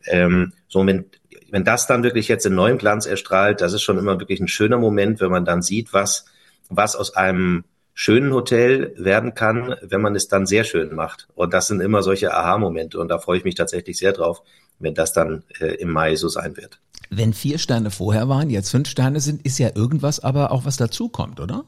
Ähm, 0.06 0.54
so 0.70 0.86
wenn, 0.86 1.06
wenn 1.52 1.66
das 1.66 1.88
dann 1.88 2.04
wirklich 2.04 2.30
jetzt 2.30 2.46
in 2.46 2.56
neuem 2.56 2.78
Glanz 2.78 3.06
erstrahlt, 3.06 3.60
das 3.60 3.74
ist 3.74 3.82
schon 3.82 3.98
immer 3.98 4.20
wirklich 4.20 4.40
ein 4.40 4.48
schöner 4.48 4.78
Moment, 4.78 5.20
wenn 5.20 5.32
man 5.32 5.46
dann 5.46 5.62
sieht, 5.62 5.92
was, 5.92 6.26
was 6.70 6.96
aus 6.96 7.16
einem 7.16 7.66
schönen 7.94 8.34
Hotel 8.34 8.94
werden 8.98 9.34
kann, 9.36 9.76
wenn 9.82 10.02
man 10.02 10.16
es 10.16 10.28
dann 10.28 10.46
sehr 10.46 10.64
schön 10.64 10.96
macht. 10.96 11.28
Und 11.36 11.54
das 11.54 11.68
sind 11.68 11.82
immer 11.82 12.02
solche 12.02 12.34
Aha-Momente. 12.34 13.00
Und 13.00 13.10
da 13.10 13.20
freue 13.20 13.38
ich 13.38 13.44
mich 13.44 13.56
tatsächlich 13.56 13.98
sehr 13.98 14.14
drauf, 14.14 14.42
wenn 14.80 14.94
das 14.94 15.14
dann 15.14 15.44
äh, 15.60 15.76
im 15.76 15.92
Mai 15.92 16.16
so 16.16 16.28
sein 16.28 16.58
wird. 16.58 16.80
Wenn 17.10 17.34
vier 17.34 17.58
Sterne 17.60 17.92
vorher 17.92 18.28
waren, 18.30 18.50
jetzt 18.50 18.72
fünf 18.72 18.88
Sterne 18.90 19.20
sind, 19.20 19.46
ist 19.46 19.60
ja 19.60 19.72
irgendwas 19.76 20.20
aber 20.20 20.52
auch 20.52 20.66
was 20.66 20.78
dazukommt, 20.78 21.40
oder? 21.40 21.66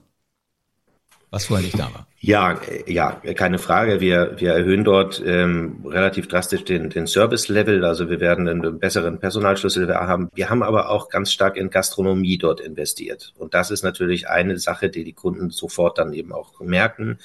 Was 1.36 1.48
vorher 1.48 1.66
nicht 1.66 1.78
da 1.78 1.94
war. 1.94 2.08
Ja, 2.22 2.62
ja, 2.88 3.12
keine 3.36 3.60
Frage. 3.60 4.00
Wir, 4.00 4.36
wir 4.38 4.54
erhöhen 4.54 4.86
dort 4.86 5.22
ähm, 5.24 5.86
relativ 5.86 6.30
drastisch 6.30 6.64
den, 6.64 6.90
den 6.90 7.08
Service-Level. 7.08 7.84
Also 7.84 8.10
wir 8.10 8.22
werden 8.22 8.48
einen 8.48 8.80
besseren 8.80 9.20
Personalschlüssel 9.20 9.94
haben. 9.94 10.30
Wir 10.34 10.50
haben 10.50 10.64
aber 10.64 10.90
auch 10.90 11.10
ganz 11.10 11.34
stark 11.34 11.58
in 11.58 11.70
Gastronomie 11.70 12.38
dort 12.38 12.62
investiert. 12.62 13.34
Und 13.38 13.54
das 13.54 13.70
ist 13.70 13.84
natürlich 13.84 14.30
eine 14.30 14.58
Sache, 14.58 14.90
die 14.90 15.04
die 15.04 15.12
Kunden 15.12 15.50
sofort 15.50 15.98
dann 15.98 16.14
eben 16.14 16.32
auch 16.32 16.62
merken. 16.62 17.20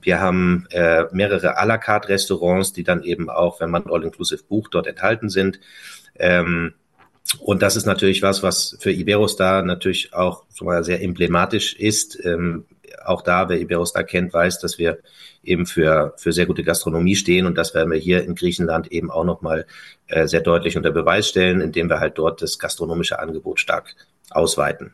Wir 0.00 0.20
haben 0.20 0.66
äh, 0.70 1.06
mehrere 1.10 1.58
à 1.58 1.66
la 1.66 1.76
carte 1.76 2.08
Restaurants, 2.08 2.72
die 2.72 2.84
dann 2.84 3.02
eben 3.02 3.28
auch, 3.28 3.60
wenn 3.60 3.70
man 3.70 3.90
All-Inclusive 3.90 4.44
bucht, 4.44 4.74
dort 4.74 4.86
enthalten 4.86 5.28
sind. 5.28 5.58
Ähm, 6.14 6.74
und 7.40 7.62
das 7.62 7.74
ist 7.74 7.86
natürlich 7.86 8.22
was, 8.22 8.44
was 8.44 8.76
für 8.78 8.92
Iberostar 8.92 9.62
natürlich 9.62 10.14
auch 10.14 10.44
schon 10.54 10.68
mal 10.68 10.84
sehr 10.84 11.02
emblematisch 11.02 11.74
ist. 11.74 12.24
Ähm, 12.24 12.64
auch 13.04 13.22
da, 13.22 13.48
wer 13.48 13.60
Iberostar 13.60 14.04
kennt, 14.04 14.32
weiß, 14.32 14.60
dass 14.60 14.78
wir 14.78 14.98
eben 15.42 15.66
für, 15.66 16.14
für 16.16 16.32
sehr 16.32 16.46
gute 16.46 16.62
Gastronomie 16.62 17.16
stehen 17.16 17.46
und 17.46 17.56
das 17.56 17.74
werden 17.74 17.90
wir 17.90 17.98
hier 17.98 18.24
in 18.24 18.34
Griechenland 18.34 18.90
eben 18.92 19.10
auch 19.10 19.24
nochmal 19.24 19.66
äh, 20.08 20.26
sehr 20.26 20.40
deutlich 20.40 20.76
unter 20.76 20.90
Beweis 20.90 21.28
stellen, 21.28 21.60
indem 21.60 21.88
wir 21.88 22.00
halt 22.00 22.18
dort 22.18 22.42
das 22.42 22.58
gastronomische 22.58 23.18
Angebot 23.18 23.60
stark 23.60 23.94
ausweiten. 24.30 24.92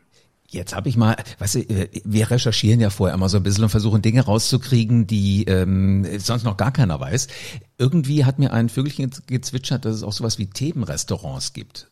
Jetzt 0.53 0.77
habe 0.77 0.91
ich 0.91 0.99
mal, 0.99 1.17
weißt 1.39 1.55
du, 1.55 1.59
äh, 1.61 1.89
wir 2.05 2.31
recherchieren 2.31 2.79
ja 2.79 2.91
vorher 2.91 3.15
immer 3.15 3.31
so 3.31 3.39
ein 3.39 3.43
bisschen 3.43 3.65
und 3.65 3.71
versuchen 3.71 4.03
Dinge 4.03 4.23
rauszukriegen, 4.23 5.07
die 5.07 5.45
ähm, 5.45 6.07
sonst 6.19 6.45
noch 6.45 6.59
gar 6.59 6.73
keiner 6.73 7.01
weiß. 7.01 7.29
Irgendwie 7.79 8.27
hat 8.27 8.39
mir 8.39 8.53
ein 8.53 8.69
Vögelchen 8.69 9.11
gezwitschert, 9.27 9.87
dass 9.87 9.97
es 9.97 10.03
auch 10.03 10.13
sowas 10.13 10.39
wie 10.39 10.47
Themenrestaurants 10.47 11.55
gibt. 11.55 11.91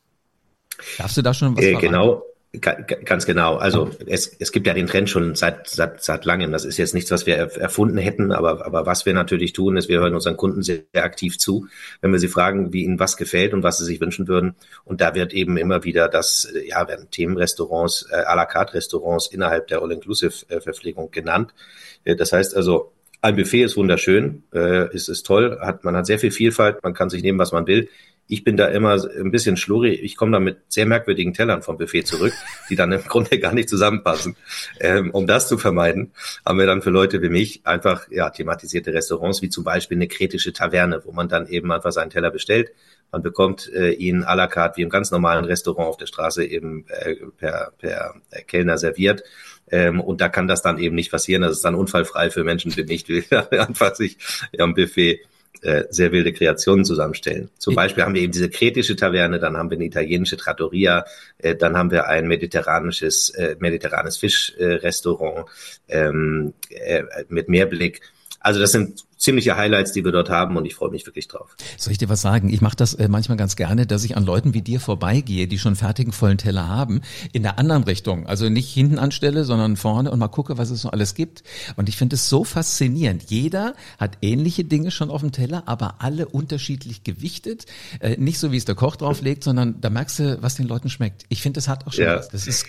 Darfst 0.99 1.17
du 1.17 1.23
da 1.23 1.33
schon 1.33 1.57
was 1.57 1.65
äh, 1.65 1.75
Genau, 1.75 2.23
Ganz 2.59 3.27
genau. 3.27 3.59
Also 3.59 3.91
es, 4.07 4.35
es 4.41 4.51
gibt 4.51 4.67
ja 4.67 4.75
den 4.75 4.89
Trend 4.89 5.09
schon 5.09 5.37
seit, 5.37 5.69
seit, 5.69 6.03
seit 6.03 6.25
langem. 6.25 6.51
Das 6.51 6.65
ist 6.65 6.79
jetzt 6.79 6.95
nichts, 6.95 7.13
was 7.13 7.25
wir 7.25 7.37
erfunden 7.37 7.97
hätten, 7.97 8.33
aber, 8.33 8.67
aber 8.67 8.87
was 8.87 9.07
wir 9.07 9.15
natürlich 9.15 9.53
tun, 9.53 9.77
ist, 9.77 9.89
wir 9.89 10.01
hören 10.01 10.15
unseren 10.15 10.37
Kunden 10.37 10.65
sehr, 10.65 10.81
sehr 10.93 11.05
aktiv 11.05 11.39
zu, 11.39 11.69
wenn 12.01 12.11
wir 12.11 12.19
sie 12.19 12.27
fragen, 12.27 12.73
wie 12.73 12.83
ihnen 12.83 12.99
was 12.99 13.17
gefällt 13.17 13.55
und 13.55 13.63
was 13.63 13.79
sie 13.79 13.85
sich 13.85 14.01
wünschen 14.01 14.27
würden. 14.27 14.57
Und 14.85 15.01
da 15.01 15.15
wird 15.15 15.33
eben 15.33 15.57
immer 15.59 15.85
wieder 15.85 16.09
das, 16.09 16.53
ja, 16.67 16.89
werden 16.89 17.09
Themenrestaurants, 17.13 18.09
äh, 18.11 18.17
à 18.17 18.35
la 18.35 18.47
carte 18.47 18.75
Restaurants 18.75 19.29
innerhalb 19.29 19.69
der 19.69 19.81
All-Inclusive-Verpflegung 19.81 21.13
genannt. 21.13 21.55
Äh, 22.03 22.17
das 22.17 22.33
heißt 22.33 22.57
also, 22.57 22.91
ein 23.23 23.37
Buffet 23.37 23.63
ist 23.63 23.77
wunderschön, 23.77 24.43
äh, 24.53 24.93
ist, 24.93 25.09
ist 25.09 25.25
toll, 25.25 25.59
hat, 25.61 25.85
man 25.85 25.95
hat 25.95 26.07
sehr 26.07 26.19
viel 26.19 26.31
Vielfalt, 26.31 26.83
man 26.83 26.95
kann 26.95 27.11
sich 27.11 27.23
nehmen, 27.23 27.39
was 27.39 27.53
man 27.53 27.67
will. 27.67 27.89
Ich 28.31 28.45
bin 28.45 28.57
da 28.57 28.67
immer 28.67 28.93
ein 28.93 29.33
bisschen 29.33 29.57
schlurrig. 29.57 30.05
Ich 30.05 30.17
komme 30.17 30.31
da 30.31 30.39
mit 30.39 30.59
sehr 30.69 30.87
merkwürdigen 30.87 31.35
Tellern 31.35 31.63
vom 31.63 31.77
Buffet 31.79 32.05
zurück, 32.05 32.33
die 32.69 32.77
dann 32.77 32.93
im 32.93 33.03
Grunde 33.09 33.41
gar 33.41 33.53
nicht 33.53 33.69
zusammenpassen. 33.69 34.37
Ähm, 34.79 35.11
um 35.11 35.27
das 35.27 35.49
zu 35.49 35.59
vermeiden, 35.59 36.13
haben 36.47 36.59
wir 36.61 36.67
dann 36.67 36.81
für 36.81 36.91
Leute 36.91 37.23
wie 37.23 37.29
mich 37.29 37.63
einfach 37.65 38.09
ja 38.09 38.31
thematisierte 38.31 38.95
Restaurants, 38.95 39.43
wie 39.43 39.49
zum 39.49 39.65
Beispiel 39.65 39.99
eine 39.99 40.07
kretische 40.07 40.53
Taverne, 40.53 41.03
wo 41.05 41.11
man 41.11 41.29
dann 41.29 41.49
eben 41.49 41.73
einfach 41.73 41.91
seinen 41.91 42.11
Teller 42.11 42.31
bestellt. 42.31 42.71
Man 43.11 43.23
bekommt 43.23 43.69
äh, 43.73 43.91
ihn 43.91 44.23
à 44.23 44.37
la 44.37 44.47
carte 44.47 44.77
wie 44.77 44.83
im 44.83 44.91
ganz 44.91 45.11
normalen 45.11 45.45
Restaurant 45.45 45.89
auf 45.89 45.97
der 45.97 46.07
Straße 46.07 46.45
eben 46.45 46.87
äh, 46.87 47.17
per, 47.37 47.73
per 47.79 48.15
Kellner 48.47 48.79
serviert. 48.79 49.25
Ähm, 49.73 50.01
und 50.01 50.21
da 50.21 50.29
kann 50.29 50.47
das 50.47 50.63
dann 50.63 50.79
eben 50.79 50.95
nicht 50.95 51.11
passieren. 51.11 51.43
Das 51.43 51.53
ist 51.53 51.65
dann 51.65 51.75
unfallfrei 51.75 52.31
für 52.31 52.45
Menschen 52.45 52.77
wie 52.77 52.85
mich, 52.85 53.03
die 53.03 53.25
einfach 53.51 53.97
sich 53.97 54.19
am 54.57 54.75
Buffet 54.75 55.21
äh, 55.63 55.85
sehr 55.91 56.13
wilde 56.13 56.33
Kreationen 56.33 56.85
zusammenstellen. 56.85 57.51
Zum 57.59 57.75
Beispiel 57.75 58.05
haben 58.05 58.15
wir 58.15 58.23
eben 58.23 58.33
diese 58.33 58.49
kretische 58.49 58.97
Taverne, 58.97 59.39
dann 59.39 59.57
haben 59.57 59.71
wir 59.71 59.77
eine 59.77 59.85
italienische 59.85 60.37
Trattoria, 60.37 61.05
äh, 61.39 61.55
dann 61.55 61.77
haben 61.77 61.91
wir 61.91 62.07
ein 62.07 62.27
mediterranisches, 62.27 63.31
äh, 63.31 63.57
mediterranes 63.59 64.17
Fischrestaurant 64.17 65.47
ähm, 65.89 66.55
äh, 66.71 67.03
mit 67.29 67.49
Meerblick. 67.49 68.01
also 68.41 68.61
das 68.61 68.73
sind 68.73 69.05
ziemliche 69.21 69.57
Highlights, 69.57 69.93
die 69.93 70.05
wir 70.05 70.13
dort 70.13 70.31
haben 70.31 70.57
und 70.57 70.65
ich 70.65 70.75
freue 70.75 70.91
mich 70.91 71.07
wirklich 71.07 71.29
drauf. 71.29 71.55
Soll 71.77 71.93
ich 71.93 71.99
dir 71.99 72.09
was 72.09 72.23
sagen? 72.23 72.49
Ich 72.49 72.63
mache 72.63 72.75
das 72.75 72.95
äh, 72.95 73.07
manchmal 73.07 73.37
ganz 73.37 73.55
gerne, 73.55 73.87
dass 73.87 74.03
ich 74.03 74.17
an 74.17 74.25
Leuten 74.25 74.55
wie 74.55 74.63
dir 74.63 74.81
vorbeigehe, 74.81 75.47
die 75.47 75.59
schon 75.59 75.77
fertigen 75.77 76.13
vollen 76.13 76.39
Teller 76.39 76.67
haben, 76.67 77.03
in 77.33 77.43
der 77.43 77.59
anderen 77.59 77.85
Richtung. 77.85 78.27
Also 78.27 78.49
nicht 78.49 78.73
hinten 78.73 78.99
anstelle, 78.99 79.45
sondern 79.45 79.77
vorne 79.77 80.11
und 80.11 80.19
mal 80.19 80.29
gucke, 80.29 80.57
was 80.57 80.71
es 80.71 80.81
so 80.81 80.91
alles 80.91 81.15
gibt. 81.15 81.45
Und 81.77 81.91
ich 81.91 81.97
finde 81.97 82.15
es 82.15 82.31
so 82.31 82.45
faszinierend. 82.45 83.25
Jeder 83.29 83.75
hat 83.99 84.17
ähnliche 84.23 84.65
Dinge 84.65 84.91
schon 84.91 85.11
auf 85.11 85.21
dem 85.21 85.33
Teller, 85.33 85.65
aber 85.67 85.97
alle 85.99 86.27
unterschiedlich 86.27 87.05
gewichtet. 87.05 87.67
Äh, 88.01 88.17
nicht 88.17 88.39
so, 88.39 88.53
wie 88.53 88.57
es 88.57 88.65
der 88.65 88.75
Koch 88.75 88.97
drauflegt, 88.97 89.45
sondern 89.45 89.83
da 89.83 89.91
merkst 89.91 90.19
du, 90.19 90.43
was 90.43 90.55
den 90.55 90.67
Leuten 90.67 90.89
schmeckt. 90.89 91.25
Ich 91.29 91.43
finde, 91.43 91.59
das 91.59 91.69
hat 91.69 91.87
auch 91.87 91.93
schon 91.93 92.05
ja. 92.05 92.17
was. 92.17 92.31
Das 92.31 92.47
ist 92.47 92.67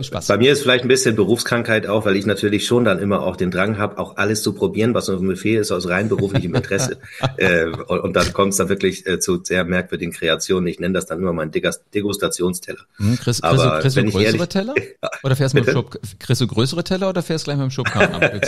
Spaß. 0.00 0.26
Bei 0.26 0.36
mir 0.36 0.52
ist 0.52 0.62
vielleicht 0.62 0.84
ein 0.84 0.88
bisschen 0.88 1.16
Berufskrankheit 1.16 1.86
auch, 1.86 2.04
weil 2.04 2.16
ich 2.16 2.26
natürlich 2.26 2.66
schon 2.66 2.84
dann 2.84 2.98
immer 2.98 3.22
auch 3.22 3.36
den 3.36 3.50
Drang 3.50 3.78
habe, 3.78 3.98
auch 3.98 4.16
alles 4.16 4.42
zu 4.42 4.52
probieren, 4.52 4.94
was 4.94 5.08
auf 5.08 5.18
dem 5.18 5.28
Buffet 5.28 5.56
ist, 5.56 5.70
aus 5.70 5.88
rein 5.88 6.08
beruflichem 6.08 6.54
Interesse. 6.54 6.98
äh, 7.36 7.66
und, 7.66 8.00
und, 8.00 8.16
dann 8.16 8.32
kommt 8.32 8.52
es 8.52 8.58
dann 8.58 8.68
wirklich 8.68 9.06
äh, 9.06 9.18
zu 9.18 9.42
sehr 9.42 9.64
merkwürdigen 9.64 10.12
Kreationen. 10.12 10.66
Ich 10.68 10.80
nenne 10.80 10.94
das 10.94 11.06
dann 11.06 11.18
immer 11.18 11.32
meinen 11.32 11.52
Degustationsteller. 11.52 12.80
Hm, 12.96 13.16
kriegst, 13.18 13.44
Aber 13.44 13.80
du 13.80 13.82
größere 13.82 14.22
ehrlich, 14.22 14.42
Teller? 14.46 14.74
Oder 15.22 15.36
fährst 15.36 15.54
du 15.54 15.58
mit 15.58 15.68
dem 15.68 15.72
Schub, 15.72 15.98
du 16.00 16.46
größere 16.46 16.84
Teller 16.84 17.08
oder 17.08 17.22
fährst 17.22 17.46
du 17.46 17.50
gleich 17.50 17.58
mit 17.58 17.64
dem 17.64 17.70
Schubkarren 17.70 18.14
ab? 18.14 18.40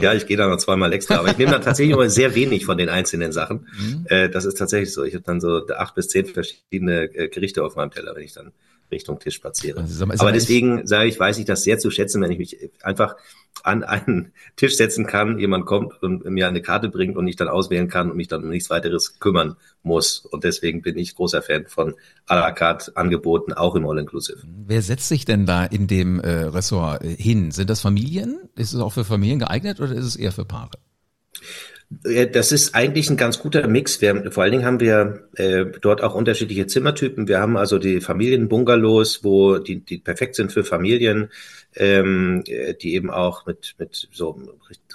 ja, 0.00 0.14
ich 0.14 0.26
gehe 0.26 0.36
dann 0.36 0.50
noch 0.50 0.58
zweimal 0.58 0.92
extra. 0.92 1.16
Aber 1.18 1.28
ich 1.28 1.38
nehme 1.38 1.52
dann 1.52 1.62
tatsächlich 1.62 1.94
immer 1.94 2.08
sehr 2.08 2.34
wenig 2.34 2.64
von 2.64 2.78
den 2.78 2.88
einzelnen 2.88 3.32
Sachen. 3.32 3.66
Mhm. 3.78 4.06
Äh, 4.08 4.28
das 4.28 4.44
ist 4.44 4.58
tatsächlich 4.58 4.92
so. 4.92 5.04
Ich 5.04 5.14
habe 5.14 5.24
dann 5.24 5.40
so 5.40 5.66
acht 5.76 5.94
bis 5.94 6.08
zehn 6.08 6.26
verschiedene 6.26 7.04
äh, 7.14 7.28
Gerichte 7.28 7.64
auf 7.64 7.76
meinem 7.76 7.90
Teller, 7.90 8.14
wenn 8.14 8.22
ich 8.22 8.32
dann 8.32 8.52
Richtung 8.92 9.18
Tisch 9.18 9.34
spaziere. 9.34 9.80
Also, 9.80 10.04
Aber 10.04 10.32
deswegen 10.32 10.86
sage 10.86 11.08
ich, 11.08 11.18
weiß 11.18 11.38
ich 11.38 11.44
das 11.44 11.64
sehr 11.64 11.78
zu 11.78 11.90
schätzen, 11.90 12.22
wenn 12.22 12.30
ich 12.30 12.38
mich 12.38 12.70
einfach 12.82 13.16
an 13.62 13.84
einen 13.84 14.32
Tisch 14.56 14.76
setzen 14.76 15.06
kann, 15.06 15.38
jemand 15.38 15.66
kommt 15.66 16.02
und 16.02 16.24
mir 16.24 16.48
eine 16.48 16.62
Karte 16.62 16.88
bringt 16.88 17.16
und 17.16 17.26
ich 17.28 17.36
dann 17.36 17.48
auswählen 17.48 17.88
kann 17.88 18.10
und 18.10 18.16
mich 18.16 18.28
dann 18.28 18.42
um 18.42 18.48
nichts 18.48 18.70
weiteres 18.70 19.18
kümmern 19.20 19.56
muss. 19.82 20.18
Und 20.18 20.44
deswegen 20.44 20.82
bin 20.82 20.96
ich 20.96 21.14
großer 21.14 21.42
Fan 21.42 21.66
von 21.66 21.94
à 22.26 22.36
la 22.36 22.52
carte 22.52 22.96
Angeboten, 22.96 23.52
auch 23.52 23.74
im 23.74 23.86
All-Inclusive. 23.86 24.38
Wer 24.44 24.82
setzt 24.82 25.08
sich 25.08 25.24
denn 25.24 25.46
da 25.46 25.64
in 25.64 25.86
dem 25.86 26.20
äh, 26.20 26.44
Ressort 26.44 27.02
hin? 27.04 27.50
Sind 27.50 27.70
das 27.70 27.80
Familien? 27.80 28.48
Ist 28.56 28.72
es 28.72 28.80
auch 28.80 28.92
für 28.92 29.04
Familien 29.04 29.38
geeignet 29.38 29.80
oder 29.80 29.92
ist 29.92 30.06
es 30.06 30.16
eher 30.16 30.32
für 30.32 30.44
Paare? 30.44 30.70
Das 32.32 32.52
ist 32.52 32.74
eigentlich 32.74 33.10
ein 33.10 33.16
ganz 33.16 33.38
guter 33.38 33.66
Mix. 33.66 34.00
Wir, 34.00 34.32
vor 34.32 34.42
allen 34.42 34.52
Dingen 34.52 34.64
haben 34.64 34.80
wir 34.80 35.28
äh, 35.34 35.66
dort 35.80 36.02
auch 36.02 36.14
unterschiedliche 36.14 36.66
Zimmertypen. 36.66 37.28
Wir 37.28 37.40
haben 37.40 37.56
also 37.56 37.78
die 37.78 38.00
Familienbungalows, 38.00 39.24
wo 39.24 39.58
die, 39.58 39.80
die 39.80 39.98
perfekt 39.98 40.36
sind 40.36 40.52
für 40.52 40.64
Familien, 40.64 41.30
ähm, 41.74 42.44
die 42.80 42.94
eben 42.94 43.10
auch 43.10 43.46
mit, 43.46 43.74
mit 43.78 44.08
so 44.10 44.40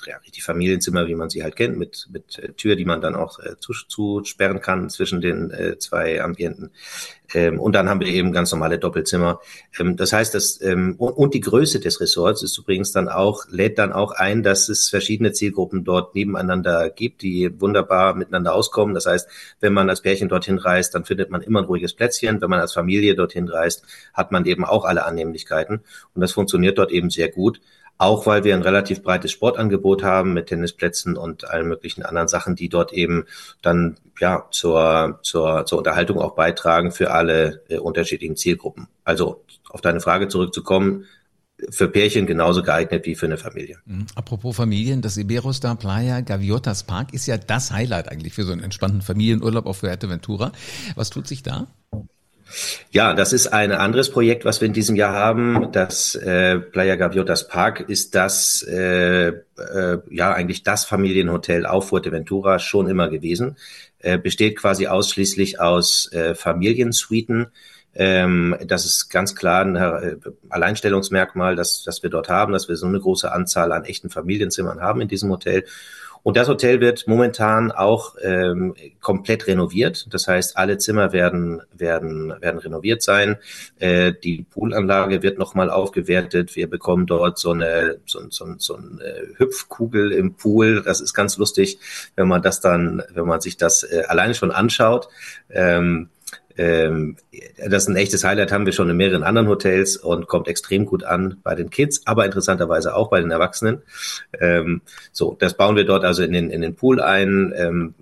ja, 0.08 0.18
richtig 0.18 0.44
Familienzimmer, 0.44 1.08
wie 1.08 1.16
man 1.16 1.30
sie 1.30 1.44
halt 1.44 1.56
kennt, 1.56 1.78
mit, 1.78 2.08
mit 2.12 2.40
äh, 2.40 2.54
Tür, 2.54 2.76
die 2.76 2.86
man 2.86 3.02
dann 3.02 3.16
auch 3.16 3.40
äh, 3.40 3.56
zusperren 3.60 4.62
kann 4.62 4.90
zwischen 4.90 5.22
den 5.22 5.52
äh, 5.52 5.78
zwei 5.78 6.22
Ambienten. 6.22 6.72
Ähm, 7.34 7.60
und 7.60 7.74
dann 7.74 7.90
haben 7.90 8.00
wir 8.00 8.08
eben 8.08 8.32
ganz 8.32 8.52
normale 8.52 8.80
Doppelzimmer. 8.80 9.42
Ähm, 9.80 9.98
das 9.98 10.14
heißt, 10.14 10.34
dass, 10.34 10.62
ähm, 10.62 10.96
und, 10.98 11.12
und 11.12 11.34
die 11.34 11.42
Größe 11.42 11.80
des 11.80 12.00
Ressorts 12.00 12.42
ist 12.42 12.58
übrigens 12.58 12.92
dann 12.92 13.10
auch, 13.10 13.46
lädt 13.50 13.78
dann 13.78 13.92
auch 13.92 14.12
ein, 14.12 14.44
dass 14.44 14.70
es 14.70 14.90
verschiedene 14.90 15.34
Zielgruppen 15.34 15.84
dort 15.84 16.16
nebeneinander 16.16 16.90
gibt, 16.90 17.22
die 17.22 17.52
wunderbar 17.60 18.16
miteinander 18.16 18.54
auskommen. 18.54 18.96
Das 18.96 19.06
heißt, 19.06 19.28
wenn 19.60 19.74
man 19.74 19.90
als 19.90 20.02
Pärchen 20.02 20.30
dorthin 20.30 20.58
reist, 20.58 20.96
dann 20.96 21.04
findet 21.04 21.30
man 21.30 21.42
immer 21.42 21.60
ein 21.60 21.66
ruhiges 21.66 21.94
Plätzchen. 21.94 22.42
Wenn 22.42 22.50
man 22.50 22.60
als 22.60 22.74
Familie 22.74 23.16
dorthin 23.16 23.50
reist, 23.50 23.84
hat 24.14 24.32
man 24.32 24.46
eben 24.46 24.64
auch 24.64 24.86
alle 24.86 25.06
Annehmlichkeiten. 25.06 25.82
Und 26.14 26.22
das 26.22 26.32
funktioniert 26.32 26.78
dort 26.78 26.92
eben 26.92 27.10
sehr 27.10 27.30
gut 27.30 27.60
auch 27.98 28.26
weil 28.26 28.44
wir 28.44 28.54
ein 28.54 28.62
relativ 28.62 29.02
breites 29.02 29.32
Sportangebot 29.32 30.04
haben 30.04 30.34
mit 30.34 30.48
Tennisplätzen 30.48 31.18
und 31.18 31.50
allen 31.50 31.68
möglichen 31.68 32.04
anderen 32.04 32.28
Sachen, 32.28 32.56
die 32.56 32.70
dort 32.70 32.94
eben 32.94 33.26
dann 33.62 33.98
ja 34.20 34.46
zur, 34.52 35.20
zur, 35.24 35.66
zur 35.66 35.80
Unterhaltung 35.80 36.20
auch 36.20 36.36
beitragen 36.36 36.92
für 36.92 37.12
alle 37.12 37.64
äh, 37.70 37.78
unterschiedlichen 37.78 38.36
Zielgruppen. 38.36 38.88
Also 39.04 39.44
auf 39.70 39.82
deine 39.82 40.00
Frage 40.00 40.28
zurückzukommen, 40.28 41.06
für 41.70 41.88
Pärchen 41.88 42.28
genauso 42.28 42.62
geeignet 42.62 43.06
wie 43.06 43.16
für 43.16 43.26
eine 43.26 43.38
Familie. 43.38 43.80
Mhm. 43.86 44.06
Apropos 44.16 44.56
Familien, 44.56 45.02
das 45.02 45.18
Iberostar 45.18 45.76
Playa 45.76 46.22
Gaviotas 46.22 46.84
Park 46.84 47.14
ist 47.14 47.26
ja 47.26 47.38
das 47.38 47.72
Highlight 47.72 48.12
eigentlich 48.12 48.34
für 48.34 48.44
so 48.44 48.52
einen 48.52 48.64
entspannten 48.64 49.02
Familienurlaub 49.02 49.66
auf 49.66 49.78
Fuerteventura. 49.78 50.52
Was 50.96 51.10
tut 51.10 51.28
sich 51.28 51.42
da? 51.42 51.68
Ja, 52.92 53.14
das 53.14 53.34
ist 53.34 53.48
ein 53.48 53.72
anderes 53.72 54.12
Projekt, 54.12 54.46
was 54.46 54.62
wir 54.62 54.68
in 54.68 54.74
diesem 54.74 54.96
Jahr 54.96 55.14
haben. 55.14 55.72
Das 55.72 56.16
äh, 56.16 56.60
Playa 56.60 56.96
Gaviotas 56.96 57.48
Park 57.48 57.82
ist 57.82 58.16
das, 58.16 58.64
äh, 58.64 59.28
äh, 59.28 59.98
ja, 60.10 60.34
eigentlich 60.34 60.64
das 60.64 60.86
Familienhotel 60.86 61.66
auf 61.66 61.90
Fuerteventura 61.90 62.60
schon 62.60 62.88
immer 62.88 63.10
gewesen. 63.10 63.58
Äh, 64.00 64.18
besteht 64.18 64.58
quasi 64.58 64.88
ausschließlich 64.88 65.60
aus 65.60 66.12
äh, 66.14 66.36
Familiensuiten. 66.36 67.48
Ähm, 67.96 68.56
das 68.66 68.86
ist 68.86 69.10
ganz 69.10 69.36
klar 69.36 69.66
ein 69.66 69.76
äh, 69.76 70.18
Alleinstellungsmerkmal, 70.50 71.56
dass, 71.56 71.84
dass 71.84 72.04
wir 72.04 72.12
dort 72.12 72.30
haben, 72.30 72.54
dass 72.54 72.70
wir 72.70 72.76
so 72.76 72.86
eine 72.86 73.00
große 73.00 73.32
Anzahl 73.32 73.72
an 73.72 73.86
echten 73.86 74.12
Familienzimmern 74.12 74.82
haben 74.82 75.02
in 75.02 75.08
diesem 75.08 75.32
Hotel. 75.32 75.66
Und 76.24 76.38
das 76.38 76.48
Hotel 76.48 76.82
wird 76.82 77.08
momentan 77.08 77.72
auch 77.72 78.16
ähm, 78.22 78.76
komplett 79.02 79.48
renoviert. 79.48 80.08
Das 80.12 80.28
heißt, 80.28 80.58
alle 80.58 80.78
Zimmer 80.78 81.14
werden, 81.14 81.62
werden, 81.74 82.34
werden 82.42 82.60
renoviert 82.60 83.02
sein. 83.02 83.38
Äh, 83.80 84.14
die 84.24 84.44
Poolanlage 84.44 85.24
wird 85.24 85.38
nochmal 85.38 85.70
aufgewertet. 85.70 86.56
Wir 86.56 86.70
bekommen 86.70 87.06
dort 87.06 87.38
so 87.38 87.52
eine, 87.52 88.00
so, 88.06 88.22
so, 88.30 88.46
so 88.58 88.76
eine 88.76 89.36
Hüpfkugel 89.38 90.12
im 90.12 90.36
Pool. 90.36 90.84
Das 90.84 91.02
ist 91.02 91.14
ganz 91.14 91.38
lustig, 91.38 91.80
wenn 92.16 92.28
man 92.28 92.42
das 92.42 92.60
dann, 92.60 93.04
wenn 93.14 93.26
man 93.26 93.42
sich 93.42 93.58
das 93.58 93.84
äh, 93.84 94.04
alleine 94.08 94.34
schon 94.34 94.52
anschaut. 94.52 95.10
Ähm, 95.50 96.10
ähm, 96.58 97.18
das 97.58 97.84
ist 97.84 97.90
ein 97.90 97.96
echtes 97.96 98.24
Highlight, 98.24 98.52
haben 98.52 98.66
wir 98.66 98.74
schon 98.74 98.90
in 98.90 98.98
mehreren 98.98 99.24
anderen 99.24 99.48
Hotels 99.48 99.98
und 99.98 100.28
kommt 100.28 100.48
extrem 100.48 100.86
gut 100.86 101.04
an 101.04 101.40
bei 101.44 101.56
den 101.56 101.70
Kids, 101.70 102.02
aber 102.06 102.26
interessanterweise 102.26 102.96
auch 102.96 103.10
bei 103.10 103.20
den 103.20 103.32
Erwachsenen. 103.32 103.84
Ähm, 104.40 104.82
so, 105.12 105.36
das 105.40 105.56
bauen 105.56 105.76
wir 105.76 105.86
dort 105.86 106.04
also 106.04 106.24
in 106.24 106.34
den, 106.34 106.50
in 106.50 106.62
den 106.62 106.76
Pool 106.76 107.02
ein, 107.02 107.54
ähm, 107.56 107.94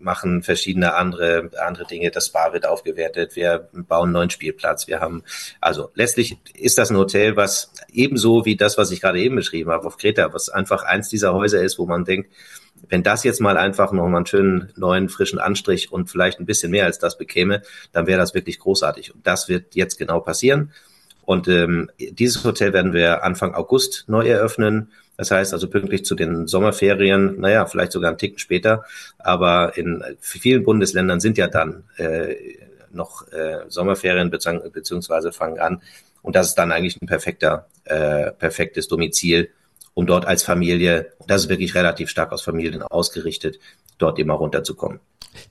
machen 0.00 0.42
verschiedene 0.42 0.94
andere, 0.94 1.50
andere 1.64 1.84
Dinge. 1.84 2.10
Das 2.10 2.26
Spa 2.26 2.52
wird 2.52 2.66
aufgewertet. 2.66 3.36
Wir 3.36 3.68
bauen 3.72 4.04
einen 4.04 4.12
neuen 4.12 4.30
Spielplatz. 4.30 4.86
Wir 4.86 5.00
haben, 5.00 5.22
also 5.60 5.90
letztlich 5.94 6.38
ist 6.54 6.78
das 6.78 6.90
ein 6.90 6.96
Hotel, 6.96 7.36
was 7.36 7.72
ebenso 7.92 8.44
wie 8.44 8.56
das, 8.56 8.78
was 8.78 8.90
ich 8.90 9.00
gerade 9.00 9.20
eben 9.20 9.36
beschrieben 9.36 9.70
habe 9.70 9.86
auf 9.86 9.98
Kreta, 9.98 10.32
was 10.32 10.48
einfach 10.48 10.84
eins 10.84 11.08
dieser 11.08 11.34
Häuser 11.34 11.62
ist, 11.62 11.78
wo 11.78 11.86
man 11.86 12.04
denkt, 12.04 12.30
wenn 12.88 13.02
das 13.02 13.24
jetzt 13.24 13.40
mal 13.40 13.56
einfach 13.56 13.92
noch 13.92 14.06
mal 14.08 14.18
einen 14.18 14.26
schönen 14.26 14.72
neuen 14.76 15.08
frischen 15.08 15.38
Anstrich 15.38 15.92
und 15.92 16.10
vielleicht 16.10 16.40
ein 16.40 16.46
bisschen 16.46 16.70
mehr 16.70 16.84
als 16.84 16.98
das 16.98 17.18
bekäme, 17.18 17.62
dann 17.92 18.06
wäre 18.06 18.18
das 18.18 18.34
wirklich 18.34 18.58
großartig. 18.58 19.14
Und 19.14 19.26
das 19.26 19.48
wird 19.48 19.74
jetzt 19.74 19.98
genau 19.98 20.20
passieren. 20.20 20.72
Und 21.24 21.46
ähm, 21.48 21.90
dieses 21.98 22.42
Hotel 22.44 22.72
werden 22.72 22.92
wir 22.92 23.22
Anfang 23.22 23.54
August 23.54 24.04
neu 24.06 24.26
eröffnen. 24.26 24.92
Das 25.18 25.30
heißt 25.30 25.52
also 25.52 25.68
pünktlich 25.68 26.04
zu 26.04 26.14
den 26.14 26.46
Sommerferien, 26.46 27.38
naja, 27.40 27.66
vielleicht 27.66 27.92
sogar 27.92 28.08
einen 28.08 28.18
Ticken 28.18 28.38
später. 28.38 28.84
Aber 29.18 29.76
in 29.76 30.02
vielen 30.20 30.62
Bundesländern 30.62 31.20
sind 31.20 31.36
ja 31.36 31.48
dann 31.48 31.84
äh, 31.96 32.34
noch 32.92 33.30
äh, 33.32 33.64
Sommerferien 33.68 34.30
beziehungsweise 34.30 35.32
fangen 35.32 35.58
an. 35.58 35.82
Und 36.22 36.36
das 36.36 36.48
ist 36.48 36.54
dann 36.54 36.72
eigentlich 36.72 37.00
ein 37.00 37.06
perfekter, 37.06 37.66
äh, 37.84 38.32
perfektes 38.32 38.88
Domizil 38.88 39.50
um 39.98 40.06
dort 40.06 40.26
als 40.26 40.44
Familie, 40.44 41.10
das 41.26 41.42
ist 41.42 41.48
wirklich 41.48 41.74
relativ 41.74 42.08
stark 42.08 42.30
aus 42.30 42.42
Familien 42.42 42.82
ausgerichtet, 42.82 43.58
dort 43.98 44.20
immer 44.20 44.34
runterzukommen. 44.34 45.00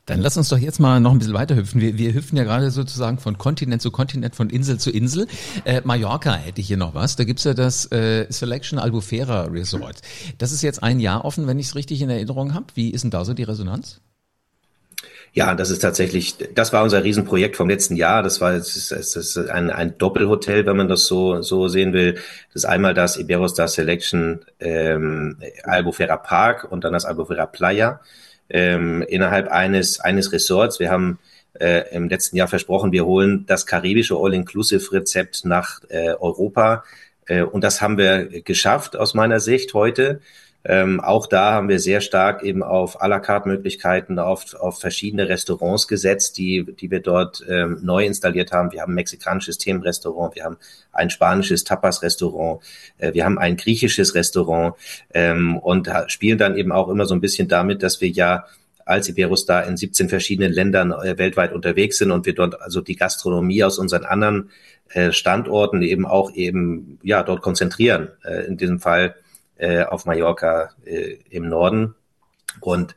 Dann 0.05 0.21
lass 0.21 0.37
uns 0.37 0.47
doch 0.47 0.57
jetzt 0.57 0.79
mal 0.79 1.01
noch 1.01 1.11
ein 1.11 1.19
bisschen 1.19 1.33
weiter 1.33 1.57
hüpfen. 1.57 1.81
Wir, 1.81 1.97
wir 1.97 2.13
hüpfen 2.13 2.37
ja 2.37 2.45
gerade 2.45 2.71
sozusagen 2.71 3.17
von 3.19 3.37
Kontinent 3.37 3.81
zu 3.81 3.91
Kontinent, 3.91 4.37
von 4.37 4.49
Insel 4.49 4.79
zu 4.79 4.89
Insel. 4.89 5.27
Äh, 5.65 5.81
Mallorca 5.83 6.33
hätte 6.33 6.61
ich 6.61 6.67
hier 6.67 6.77
noch 6.77 6.95
was. 6.95 7.17
Da 7.17 7.25
gibt's 7.25 7.43
ja 7.43 7.53
das 7.53 7.91
äh, 7.91 8.25
Selection 8.29 8.79
Albufera 8.79 9.43
Resort. 9.47 9.99
Das 10.37 10.53
ist 10.53 10.61
jetzt 10.61 10.81
ein 10.81 11.01
Jahr 11.01 11.25
offen, 11.25 11.45
wenn 11.45 11.59
ich 11.59 11.67
es 11.67 11.75
richtig 11.75 12.01
in 12.01 12.09
Erinnerung 12.09 12.53
habe. 12.53 12.67
Wie 12.73 12.91
ist 12.91 13.01
denn 13.01 13.11
da 13.11 13.25
so 13.25 13.33
die 13.33 13.43
Resonanz? 13.43 13.99
Ja, 15.37 15.53
das 15.53 15.69
ist 15.69 15.83
tatsächlich, 15.83 16.35
das 16.55 16.73
war 16.73 16.81
unser 16.81 17.03
Riesenprojekt 17.03 17.57
vom 17.57 17.69
letzten 17.69 17.95
Jahr. 17.95 18.23
Das 18.23 18.41
war 18.41 18.53
das 18.53 18.75
ist, 18.75 18.91
das 18.91 19.15
ist 19.15 19.37
ein, 19.37 19.69
ein 19.69 19.95
Doppelhotel, 19.99 20.65
wenn 20.65 20.75
man 20.75 20.87
das 20.87 21.05
so, 21.05 21.43
so 21.43 21.67
sehen 21.67 21.93
will. 21.93 22.13
Das 22.13 22.63
ist 22.63 22.65
einmal 22.65 22.95
das 22.95 23.17
Iberostar 23.17 23.67
Selection 23.67 24.39
ähm, 24.59 25.37
Albufera 25.63 26.17
Park 26.17 26.65
und 26.71 26.83
dann 26.83 26.93
das 26.93 27.05
Albufera 27.05 27.45
Playa 27.45 28.01
ähm, 28.49 29.03
innerhalb 29.03 29.49
eines, 29.49 29.99
eines 29.99 30.31
Resorts. 30.31 30.79
Wir 30.79 30.89
haben 30.89 31.19
äh, 31.59 31.83
im 31.91 32.09
letzten 32.09 32.35
Jahr 32.35 32.47
versprochen, 32.47 32.91
wir 32.91 33.05
holen 33.05 33.45
das 33.45 33.67
karibische 33.67 34.15
All-Inclusive-Rezept 34.15 35.45
nach 35.45 35.81
äh, 35.89 36.15
Europa. 36.19 36.83
Äh, 37.27 37.43
und 37.43 37.63
das 37.63 37.79
haben 37.79 37.99
wir 37.99 38.41
geschafft 38.41 38.95
aus 38.95 39.13
meiner 39.13 39.39
Sicht 39.39 39.75
heute. 39.75 40.19
Ähm, 40.69 40.99
auch 40.99 41.27
da 41.27 41.53
haben 41.53 41.69
wir 41.69 41.79
sehr 41.79 42.01
stark 42.01 42.43
eben 42.43 42.61
auf 42.61 43.01
à 43.01 43.07
la 43.07 43.19
carte 43.19 43.47
Möglichkeiten, 43.47 44.19
auf, 44.19 44.53
auf 44.55 44.81
verschiedene 44.81 45.29
Restaurants 45.29 45.87
gesetzt, 45.87 46.37
die, 46.37 46.65
die 46.65 46.91
wir 46.91 46.99
dort 46.99 47.41
ähm, 47.47 47.79
neu 47.83 48.05
installiert 48.05 48.51
haben. 48.51 48.73
Wir 48.73 48.81
haben 48.81 48.91
ein 48.91 48.95
mexikanisches 48.95 49.57
Themenrestaurant, 49.59 50.35
wir 50.35 50.43
haben 50.43 50.57
ein 50.91 51.09
spanisches 51.09 51.63
Tapas-Restaurant, 51.63 52.61
äh, 52.97 53.13
wir 53.13 53.23
haben 53.23 53.39
ein 53.39 53.55
griechisches 53.55 54.13
Restaurant 54.13 54.75
ähm, 55.13 55.57
und 55.57 55.89
spielen 56.07 56.37
dann 56.37 56.57
eben 56.57 56.73
auch 56.73 56.89
immer 56.89 57.05
so 57.05 57.15
ein 57.15 57.21
bisschen 57.21 57.47
damit, 57.47 57.81
dass 57.81 58.01
wir 58.01 58.09
ja 58.09 58.45
als 58.83 59.07
Iberostar 59.07 59.67
in 59.67 59.77
17 59.77 60.09
verschiedenen 60.09 60.51
Ländern 60.51 60.91
äh, 60.91 61.17
weltweit 61.17 61.53
unterwegs 61.53 61.97
sind 61.97 62.11
und 62.11 62.25
wir 62.25 62.35
dort 62.35 62.61
also 62.61 62.81
die 62.81 62.97
Gastronomie 62.97 63.63
aus 63.63 63.79
unseren 63.79 64.03
anderen 64.03 64.49
äh, 64.89 65.13
Standorten 65.13 65.81
eben 65.81 66.05
auch 66.05 66.33
eben 66.33 66.99
ja 67.03 67.23
dort 67.23 67.41
konzentrieren. 67.41 68.09
Äh, 68.25 68.47
in 68.47 68.57
diesem 68.57 68.79
Fall 68.79 69.15
äh, 69.57 69.83
auf 69.83 70.05
Mallorca 70.05 70.71
äh, 70.85 71.17
im 71.29 71.49
Norden. 71.49 71.95
Und 72.61 72.95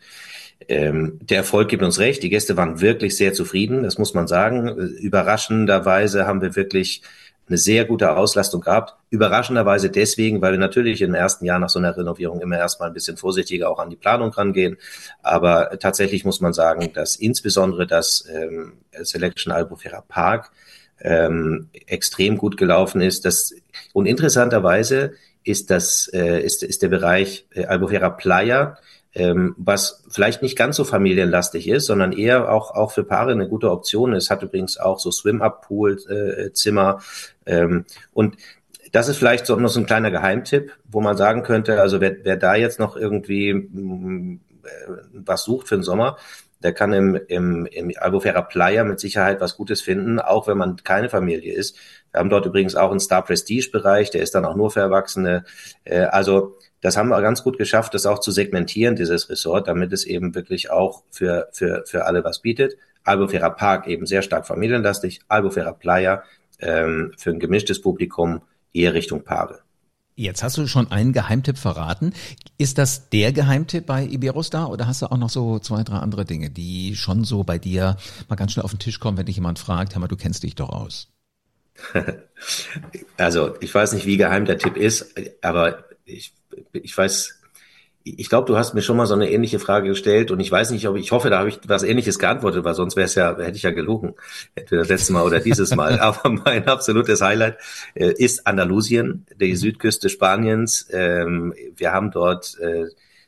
ähm, 0.69 1.19
der 1.23 1.39
Erfolg 1.39 1.69
gibt 1.69 1.83
uns 1.83 1.99
recht. 1.99 2.23
Die 2.23 2.29
Gäste 2.31 2.57
waren 2.57 2.81
wirklich 2.81 3.17
sehr 3.17 3.33
zufrieden, 3.33 3.83
das 3.83 3.99
muss 3.99 4.15
man 4.15 4.27
sagen. 4.29 4.69
Überraschenderweise 4.69 6.27
haben 6.27 6.43
wir 6.43 6.57
wirklich 6.57 7.03
eine 7.51 7.59
sehr 7.59 7.85
gute 7.85 8.17
Auslastung 8.17 8.61
gehabt. 8.61 8.95
Überraschenderweise 9.11 9.91
deswegen, 9.91 10.41
weil 10.41 10.53
wir 10.53 10.59
natürlich 10.59 11.03
im 11.03 11.15
ersten 11.15 11.45
Jahr 11.45 11.59
nach 11.59 11.69
so 11.69 11.81
einer 11.81 11.97
Renovierung 11.97 12.41
immer 12.41 12.57
erstmal 12.57 12.89
ein 12.89 12.95
bisschen 12.95 13.17
vorsichtiger 13.17 13.69
auch 13.69 13.81
an 13.81 13.91
die 13.91 13.97
Planung 13.97 14.31
rangehen. 14.31 14.77
Aber 15.23 15.77
tatsächlich 15.81 16.25
muss 16.25 16.41
man 16.41 16.53
sagen, 16.53 16.93
dass 16.93 17.17
insbesondere 17.17 17.89
das 17.89 18.25
ähm, 18.33 18.75
Selection 19.03 19.53
Albufera 19.53 20.03
Park 20.07 20.53
ähm, 21.01 21.69
extrem 21.87 22.39
gut 22.39 22.57
gelaufen 22.57 23.01
ist. 23.01 23.25
Das, 23.25 23.53
und 23.93 24.07
interessanterweise 24.07 25.15
ist 25.45 25.71
das 25.71 26.09
äh, 26.13 26.41
ist, 26.41 26.63
ist 26.63 26.83
der 26.83 26.89
Bereich 26.89 27.47
äh, 27.55 27.65
Albufera 27.67 28.11
Playa, 28.11 28.79
ähm, 29.15 29.55
was 29.59 30.05
vielleicht 30.09 30.43
nicht 30.43 30.57
ganz 30.57 30.77
so 30.77 30.85
familienlastig 30.85 31.69
ist, 31.69 31.87
sondern 31.87 32.13
eher 32.13 32.53
auch 32.53 32.75
auch 32.75 32.93
für 32.93 33.05
Paare 33.05 33.33
eine 33.33 33.49
gute 33.49 33.71
Option 33.71 34.13
ist. 34.13 34.31
Hat 34.31 34.43
übrigens 34.43 34.79
auch 34.79 34.99
so 34.99 35.11
Swim-Up-Pool-Zimmer 35.11 37.01
äh, 37.45 37.59
ähm, 37.59 37.85
und 38.13 38.37
das 38.93 39.09
ist 39.09 39.19
vielleicht 39.19 39.47
so 39.47 39.57
noch 39.57 39.69
so 39.69 39.81
ein 39.81 39.87
kleiner 39.87 40.11
Geheimtipp, 40.11 40.73
wo 40.85 41.01
man 41.01 41.17
sagen 41.17 41.43
könnte, 41.43 41.81
also 41.81 42.01
wer, 42.01 42.25
wer 42.25 42.37
da 42.37 42.57
jetzt 42.57 42.81
noch 42.81 42.97
irgendwie 42.97 43.55
mh, 43.55 43.71
mm, 43.73 44.41
äh, 44.65 44.93
was 45.13 45.45
sucht 45.45 45.69
für 45.69 45.77
den 45.77 45.83
Sommer, 45.83 46.17
der 46.63 46.75
kann 46.75 46.93
im, 46.93 47.19
im, 47.29 47.67
im 47.67 47.93
Albufera 47.97 48.43
Playa 48.43 48.85
mit 48.85 49.01
Sicherheit 49.01 49.41
was 49.41 49.57
Gutes 49.57 49.81
finden, 49.81 50.19
auch 50.19 50.47
wenn 50.47 50.59
man 50.59 50.77
keine 50.77 51.09
Familie 51.09 51.55
ist. 51.55 51.77
Wir 52.13 52.21
haben 52.21 52.31
dort 52.31 52.47
übrigens 52.47 52.75
auch 52.75 52.91
einen 52.91 53.01
Star 53.01 53.23
Prestige 53.23 53.71
Bereich, 53.71 54.11
der 54.11 54.23
ist 54.23 54.35
dann 54.35 54.45
auch 54.45 54.57
nur 54.57 54.71
für 54.71 54.81
Erwachsene. 54.81 55.45
Äh, 55.85 56.01
also 56.03 56.57
das 56.81 56.97
haben 56.97 57.09
wir 57.09 57.21
ganz 57.21 57.43
gut 57.43 57.59
geschafft, 57.59 57.95
das 57.95 58.07
auch 58.07 58.19
zu 58.19 58.31
segmentieren, 58.31 58.97
dieses 58.97 59.29
Resort, 59.29 59.69
damit 59.69 59.93
es 59.93 60.05
eben 60.05 60.35
wirklich 60.35 60.71
auch 60.71 61.03
für, 61.11 61.49
für, 61.53 61.85
für 61.87 62.07
alle 62.07 62.25
was 62.25 62.41
bietet. 62.41 62.77
Albufera 63.05 63.51
Park 63.51 63.87
eben 63.87 64.07
sehr 64.07 64.23
stark 64.23 64.47
familienlastig, 64.47 65.21
Albufera 65.29 65.73
Playa 65.73 66.23
ähm, 66.59 67.13
für 67.17 67.31
ein 67.31 67.39
gemischtes 67.39 67.81
Publikum 67.81 68.43
eher 68.73 68.95
Richtung 68.95 69.25
Paare. 69.25 69.61
Jetzt 70.17 70.43
hast 70.43 70.59
du 70.59 70.67
schon 70.67 70.91
einen 70.91 71.15
Geheimtipp 71.15 71.57
verraten. 71.57 72.13
Ist 72.59 72.77
das 72.77 73.09
der 73.09 73.33
Geheimtipp 73.33 73.87
bei 73.87 74.05
Iberostar 74.05 74.71
oder 74.71 74.87
hast 74.87 75.01
du 75.01 75.07
auch 75.07 75.17
noch 75.17 75.31
so 75.31 75.59
zwei, 75.61 75.83
drei 75.83 75.97
andere 75.97 76.27
Dinge, 76.27 76.51
die 76.51 76.95
schon 76.95 77.25
so 77.25 77.43
bei 77.43 77.59
dir 77.59 77.97
mal 78.29 78.37
ganz 78.37 78.53
schnell 78.53 78.65
auf 78.65 78.73
den 78.73 78.81
Tisch 78.81 79.01
kommen, 79.01 79.17
wenn 79.17 79.27
dich 79.27 79.37
jemand 79.37 79.59
fragt, 79.59 79.95
hör 79.95 80.01
mal, 80.01 80.09
du 80.09 80.17
kennst 80.17 80.43
dich 80.43 80.55
doch 80.55 80.69
aus? 80.69 81.09
Also, 83.17 83.55
ich 83.61 83.75
weiß 83.75 83.93
nicht, 83.93 84.07
wie 84.07 84.17
geheim 84.17 84.47
der 84.47 84.57
Tipp 84.57 84.79
ist, 84.79 85.15
aber 85.43 85.85
ich, 86.07 86.33
ich 86.73 86.97
weiß, 86.97 87.41
ich 88.03 88.29
glaube, 88.31 88.47
du 88.47 88.57
hast 88.57 88.73
mir 88.73 88.81
schon 88.81 88.97
mal 88.97 89.07
so 89.07 89.15
eine 89.15 89.31
ähnliche 89.31 89.59
Frage 89.59 89.89
gestellt 89.89 90.31
und 90.31 90.41
ich 90.41 90.51
weiß 90.51 90.71
nicht, 90.71 90.89
ob 90.89 90.97
ich 90.97 91.13
hoffe, 91.13 91.29
da 91.29 91.39
habe 91.39 91.51
ich 91.51 91.61
was 91.67 91.83
Ähnliches 91.83 92.19
geantwortet, 92.19 92.65
weil 92.65 92.75
sonst 92.75 92.97
wäre 92.97 93.05
es 93.05 93.15
ja, 93.15 93.37
hätte 93.37 93.57
ich 93.57 93.63
ja 93.63 93.71
gelogen, 93.71 94.15
entweder 94.55 94.83
das 94.83 94.89
letzte 94.89 95.13
Mal 95.13 95.25
oder 95.25 95.41
dieses 95.41 95.75
Mal. 95.77 96.01
Aber 96.01 96.31
mein 96.31 96.67
absolutes 96.67 97.21
Highlight 97.21 97.59
äh, 97.95 98.13
ist 98.13 98.47
Andalusien, 98.47 99.27
die 99.39 99.55
Südküste 99.55 100.09
Spaniens. 100.09 100.89
Ähm, 100.91 101.55
wir 101.77 101.93
haben 101.93 102.11
dort 102.11 102.59
äh, 102.59 102.87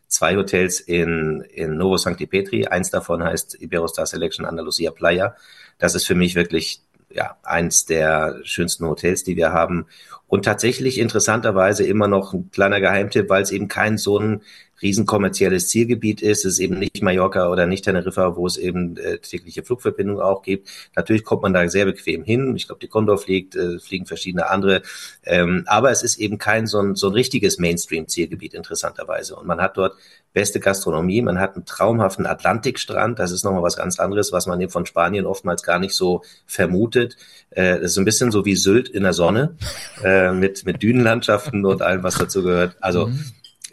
zwei 0.09 0.37
Hotels 0.37 0.81
in, 0.81 1.43
in 1.53 1.77
Novo 1.77 1.99
Sancti 1.99 2.27
Petri. 2.27 2.67
Eins 2.67 2.91
davon 2.91 3.23
heißt 3.23 3.61
Iberostar 3.61 4.07
Selection 4.07 4.47
Andalusia 4.47 4.91
Playa. 4.91 5.37
Das 5.79 5.95
ist 5.95 6.07
für 6.07 6.15
mich 6.15 6.35
wirklich 6.35 6.81
ja, 7.15 7.37
eins 7.43 7.85
der 7.85 8.41
schönsten 8.45 8.87
Hotels, 8.87 9.25
die 9.25 9.37
wir 9.37 9.53
haben. 9.53 9.87
Und 10.33 10.47
tatsächlich 10.47 10.97
interessanterweise 10.97 11.85
immer 11.85 12.09
noch 12.09 12.33
ein 12.33 12.51
kleiner 12.51 12.81
Geheimtipp, 12.81 13.29
weil 13.29 13.43
es 13.43 13.51
eben 13.51 13.69
kein 13.69 13.99
so 13.99 14.19
ein 14.19 14.41
riesen 14.81 15.05
kommerzielles 15.05 15.69
Zielgebiet 15.69 16.23
ist. 16.23 16.47
Es 16.47 16.55
ist 16.55 16.59
eben 16.59 16.79
nicht 16.79 17.03
Mallorca 17.03 17.51
oder 17.51 17.67
nicht 17.67 17.85
Teneriffa, 17.85 18.35
wo 18.35 18.47
es 18.47 18.57
eben 18.57 18.97
äh, 18.97 19.19
tägliche 19.19 19.63
Flugverbindungen 19.63 20.23
auch 20.23 20.43
gibt. 20.43 20.71
Natürlich 20.97 21.23
kommt 21.25 21.43
man 21.43 21.53
da 21.53 21.69
sehr 21.69 21.85
bequem 21.85 22.25
hin. 22.25 22.57
Ich 22.57 22.67
glaube, 22.67 22.81
die 22.81 22.89
Condor 22.89 23.19
fliegt, 23.19 23.57
äh, 23.57 23.79
fliegen 23.79 24.07
verschiedene 24.07 24.49
andere. 24.49 24.81
Ähm, 25.25 25.65
aber 25.67 25.91
es 25.91 26.03
ist 26.03 26.19
eben 26.19 26.39
kein 26.39 26.67
so 26.67 26.81
ein, 26.81 26.97
so 26.97 27.09
ein 27.09 27.13
richtiges 27.13 27.59
Mainstream-Zielgebiet 27.59 28.55
interessanterweise. 28.55 29.37
Und 29.37 29.47
man 29.47 29.61
hat 29.61 29.77
dort 29.77 29.97
beste 30.33 30.61
Gastronomie, 30.61 31.21
man 31.21 31.39
hat 31.39 31.57
einen 31.57 31.67
traumhaften 31.67 32.27
Atlantikstrand. 32.27 33.19
Das 33.19 33.33
ist 33.33 33.45
nochmal 33.45 33.63
was 33.63 33.77
ganz 33.77 34.01
anderes, 34.01 34.33
was 34.33 34.47
man 34.47 34.61
eben 34.61 34.73
von 34.73 34.87
Spanien 34.87 35.27
oftmals 35.27 35.63
gar 35.63 35.79
nicht 35.79 35.95
so 35.95 36.23
vermutet. 36.47 37.17
Äh, 37.51 37.81
das 37.81 37.93
ist 37.93 37.99
ein 37.99 38.05
bisschen 38.05 38.31
so 38.31 38.45
wie 38.45 38.57
Sylt 38.57 38.89
in 38.89 39.03
der 39.03 39.13
Sonne 39.13 39.57
äh, 40.03 40.22
mit, 40.31 40.65
mit 40.65 40.83
Dünenlandschaften 40.83 41.65
und 41.65 41.83
allem, 41.83 42.03
was 42.05 42.15
dazu 42.15 42.45
gehört. 42.45 42.77
Also 42.81 43.09
mhm. 43.09 43.25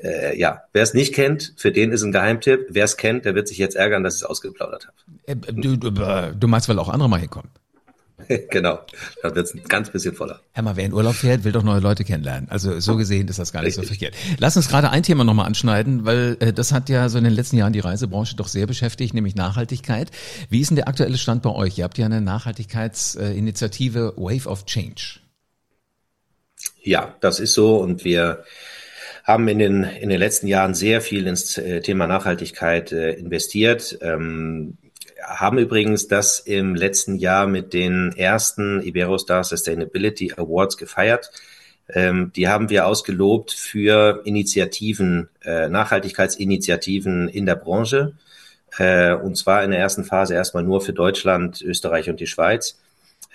äh, 0.02 0.40
ja, 0.40 0.64
wer 0.74 0.82
es 0.82 0.96
nicht 0.96 1.14
kennt, 1.14 1.54
für 1.58 1.72
den 1.72 1.92
ist 1.92 2.02
ein 2.02 2.12
Geheimtipp. 2.12 2.68
Wer 2.70 2.86
es 2.86 2.98
kennt, 2.98 3.26
der 3.26 3.36
wird 3.36 3.48
sich 3.48 3.60
jetzt 3.60 3.76
ärgern, 3.76 4.04
dass 4.04 4.16
ich 4.16 4.22
es 4.22 4.26
ausgeplaudert 4.26 4.88
habe. 4.88 4.98
Äh, 5.28 5.36
du, 5.36 5.78
du, 5.78 5.92
du 5.92 6.48
meinst, 6.48 6.68
weil 6.70 6.80
auch 6.80 6.90
andere 6.90 7.10
mal 7.10 7.20
hinkommen? 7.20 7.52
genau, 8.50 8.80
da 9.24 9.36
wird 9.36 9.48
es 9.48 9.54
ein 9.54 9.64
ganz 9.68 9.90
bisschen 9.90 10.14
voller. 10.14 10.42
Herr 10.52 10.64
mal, 10.64 10.76
wer 10.76 10.86
in 10.86 10.94
Urlaub 10.94 11.16
fährt, 11.16 11.44
will 11.44 11.52
doch 11.52 11.64
neue 11.64 11.80
Leute 11.80 12.04
kennenlernen. 12.04 12.50
Also 12.50 12.80
so 12.80 12.96
gesehen 12.96 13.28
ist 13.28 13.40
das 13.40 13.52
gar 13.52 13.62
nicht 13.62 13.78
Richtig. 13.78 13.88
so 13.88 13.94
verkehrt. 13.94 14.16
Lass 14.40 14.58
uns 14.58 14.68
gerade 14.68 14.90
ein 14.90 15.04
Thema 15.04 15.24
nochmal 15.24 15.46
anschneiden, 15.46 16.06
weil 16.06 16.38
äh, 16.40 16.54
das 16.54 16.72
hat 16.72 16.90
ja 16.90 17.10
so 17.10 17.18
in 17.18 17.24
den 17.24 17.34
letzten 17.34 17.58
Jahren 17.58 17.74
die 17.74 17.80
Reisebranche 17.80 18.36
doch 18.36 18.48
sehr 18.48 18.68
beschäftigt, 18.68 19.14
nämlich 19.14 19.36
Nachhaltigkeit. 19.36 20.12
Wie 20.50 20.60
ist 20.60 20.70
denn 20.70 20.76
der 20.76 20.88
aktuelle 20.88 21.18
Stand 21.18 21.44
bei 21.44 21.52
euch? 21.52 21.78
Ihr 21.78 21.84
habt 21.84 21.98
ja 21.98 22.06
eine 22.06 22.22
Nachhaltigkeitsinitiative 22.22 24.14
Wave 24.18 24.48
of 24.48 24.66
Change. 24.66 25.19
Ja, 26.90 27.14
das 27.20 27.40
ist 27.40 27.54
so 27.54 27.78
und 27.78 28.04
wir 28.04 28.46
haben 29.24 29.48
in 29.48 29.60
den, 29.60 29.84
in 29.84 30.10
den 30.10 30.18
letzten 30.18 30.48
Jahren 30.48 30.74
sehr 30.74 31.02
viel 31.02 31.28
ins 31.28 31.56
äh, 31.60 31.82
Thema 31.82 32.08
Nachhaltigkeit 32.08 32.92
äh, 32.92 33.12
investiert. 33.12 34.00
Ähm, 34.02 34.80
haben 35.24 35.60
übrigens 35.60 36.08
das 36.08 36.40
im 36.40 36.74
letzten 36.74 37.14
Jahr 37.14 37.46
mit 37.46 37.74
den 37.74 38.12
ersten 38.18 38.82
Iberostar 38.82 39.44
Sustainability 39.44 40.34
Awards 40.36 40.78
gefeiert. 40.78 41.30
Ähm, 41.90 42.32
die 42.36 42.48
haben 42.48 42.72
wir 42.72 42.88
ausgelobt 42.88 43.52
für 43.52 44.24
Initiativen, 44.26 45.30
äh, 45.44 45.70
Nachhaltigkeitsinitiativen 45.70 47.30
in 47.30 47.46
der 47.46 47.56
Branche. 47.56 48.14
Äh, 48.80 49.14
und 49.14 49.38
zwar 49.38 49.64
in 49.64 49.70
der 49.70 49.80
ersten 49.80 50.06
Phase 50.06 50.34
erstmal 50.34 50.64
nur 50.64 50.82
für 50.82 50.94
Deutschland, 50.94 51.62
Österreich 51.62 52.10
und 52.10 52.20
die 52.20 52.26
Schweiz. 52.26 52.80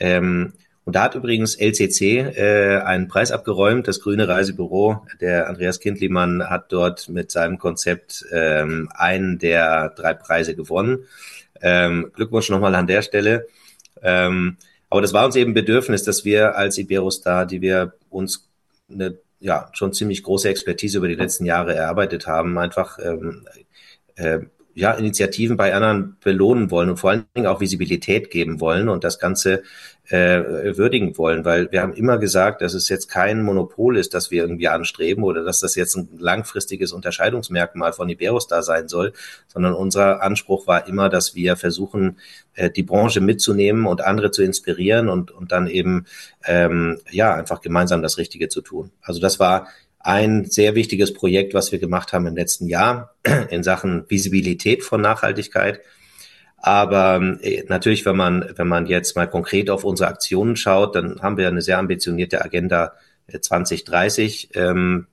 Ähm, 0.01 0.55
und 0.85 0.97
da 0.97 1.05
hat 1.05 1.15
übrigens 1.15 1.55
LCC 1.55 2.19
äh, 2.37 2.81
einen 2.85 3.09
Preis 3.09 3.33
abgeräumt. 3.33 3.89
Das 3.89 4.01
Grüne 4.01 4.29
Reisebüro, 4.29 5.07
der 5.21 5.49
Andreas 5.49 5.81
Kindlimann 5.81 6.49
hat 6.49 6.73
dort 6.73 7.09
mit 7.09 7.31
seinem 7.31 7.59
Konzept 7.59 8.25
ähm, 8.31 8.91
einen 8.95 9.39
der 9.39 9.91
drei 9.91 10.13
Preise 10.13 10.55
gewonnen. 10.55 11.07
Ähm, 11.63 12.11
Glückwunsch 12.15 12.51
nochmal 12.51 12.75
an 12.75 12.87
der 12.87 13.01
Stelle. 13.01 13.47
Ähm, 14.03 14.59
aber 14.91 15.01
das 15.01 15.15
war 15.15 15.25
uns 15.25 15.37
eben 15.37 15.55
Bedürfnis, 15.55 16.03
dass 16.03 16.27
wir 16.27 16.57
als 16.57 16.77
Iberostar, 16.77 17.47
die 17.47 17.63
wir 17.63 17.95
uns 18.11 18.49
eine 18.91 19.17
ja 19.41 19.71
schon 19.73 19.93
ziemlich 19.93 20.23
große 20.23 20.49
Expertise 20.49 20.99
über 20.99 21.09
die 21.09 21.15
letzten 21.15 21.47
Jahre 21.47 21.75
erarbeitet 21.75 22.27
haben, 22.27 22.59
einfach 22.59 22.99
ähm, 22.99 23.47
äh, 24.17 24.41
ja, 24.75 24.93
Initiativen 24.93 25.57
bei 25.57 25.75
anderen 25.75 26.17
belohnen 26.23 26.71
wollen 26.71 26.91
und 26.91 26.97
vor 26.97 27.11
allen 27.11 27.25
Dingen 27.35 27.47
auch 27.47 27.61
Visibilität 27.61 28.31
geben 28.31 28.61
wollen 28.61 28.89
und 28.89 29.05
das 29.05 29.19
Ganze 29.19 29.63
äh, 30.09 30.77
würdigen 30.77 31.17
wollen, 31.17 31.45
weil 31.47 31.73
wir 31.73 31.81
haben 31.81 31.95
immer 31.95 32.19
gesagt, 32.19 32.61
dass 32.61 32.75
es 32.75 32.91
jetzt 32.91 33.09
kein 33.09 33.43
Monopol 33.43 33.97
ist, 33.97 34.13
das 34.13 34.31
wir 34.31 34.43
irgendwie 34.43 34.69
anstreben 34.69 35.25
oder 35.25 35.45
dass 35.45 35.61
das 35.61 35.77
jetzt 35.77 35.97
ein 35.97 36.09
langfristiges 36.19 36.93
Unterscheidungsmerkmal 36.93 37.95
von 37.95 38.11
Iberostar 38.11 38.63
sein 38.63 38.89
soll, 38.89 39.15
sondern 39.47 39.73
unser 39.73 40.23
Anspruch 40.23 40.67
war 40.67 40.87
immer, 40.89 41.09
dass 41.09 41.35
wir 41.35 41.57
versuchen, 41.57 42.19
äh, 42.55 42.69
die 42.69 42.83
Branche 42.83 43.23
mitzunehmen 43.23 43.87
und 43.87 44.03
andere 44.03 44.31
zu 44.31 44.43
inspirieren 44.43 45.09
und, 45.09 45.31
und 45.31 45.53
dann 45.53 45.69
eben 45.69 46.05
ähm, 46.45 46.99
ja 47.11 47.35
einfach 47.35 47.63
gemeinsam 47.63 48.03
das 48.03 48.19
Richtige 48.19 48.49
zu 48.49 48.61
tun. 48.61 48.91
Also 49.01 49.21
das 49.21 49.41
war 49.41 49.69
ein 50.05 50.45
sehr 50.45 50.75
wichtiges 50.75 51.13
Projekt, 51.13 51.55
was 51.55 51.73
wir 51.73 51.79
gemacht 51.79 52.13
haben 52.13 52.27
im 52.27 52.37
letzten 52.37 52.69
Jahr 52.69 53.15
in 53.51 53.63
Sachen 53.63 54.05
Visibilität 54.09 54.85
von 54.85 55.01
Nachhaltigkeit. 55.01 55.81
Aber 56.59 57.21
äh, 57.41 57.65
natürlich, 57.69 58.07
wenn 58.07 58.17
man, 58.17 58.53
wenn 58.57 58.69
man 58.69 58.87
jetzt 58.87 59.17
mal 59.17 59.29
konkret 59.29 59.69
auf 59.71 59.85
unsere 59.85 60.09
Aktionen 60.09 60.57
schaut, 60.57 60.95
dann 60.95 61.21
haben 61.21 61.37
wir 61.37 61.49
eine 61.49 61.63
sehr 61.63 61.79
ambitionierte 61.79 62.45
Agenda 62.45 62.93
2030. 63.41 64.55
Äh, 64.55 64.61
ähm, 64.61 65.07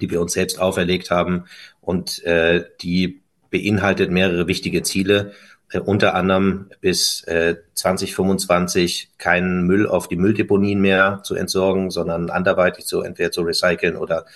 die 0.00 0.10
wir 0.10 0.20
uns 0.20 0.32
selbst 0.32 0.60
auferlegt 0.60 1.10
haben 1.10 1.44
und 1.80 2.22
äh, 2.24 2.64
die 2.80 3.20
beinhaltet 3.50 4.10
mehrere 4.10 4.46
wichtige 4.46 4.82
Ziele, 4.82 5.32
unter 5.78 6.14
anderem 6.14 6.70
bis 6.80 7.22
äh, 7.24 7.56
2025 7.74 9.10
keinen 9.18 9.66
Müll 9.66 9.86
auf 9.86 10.08
die 10.08 10.16
Mülldeponien 10.16 10.80
mehr 10.80 11.20
zu 11.22 11.36
entsorgen, 11.36 11.90
sondern 11.90 12.28
anderweitig 12.28 12.86
zu 12.86 13.02
entweder 13.02 13.30
zu 13.30 13.42
recyceln 13.42 13.96
oder 13.96 14.26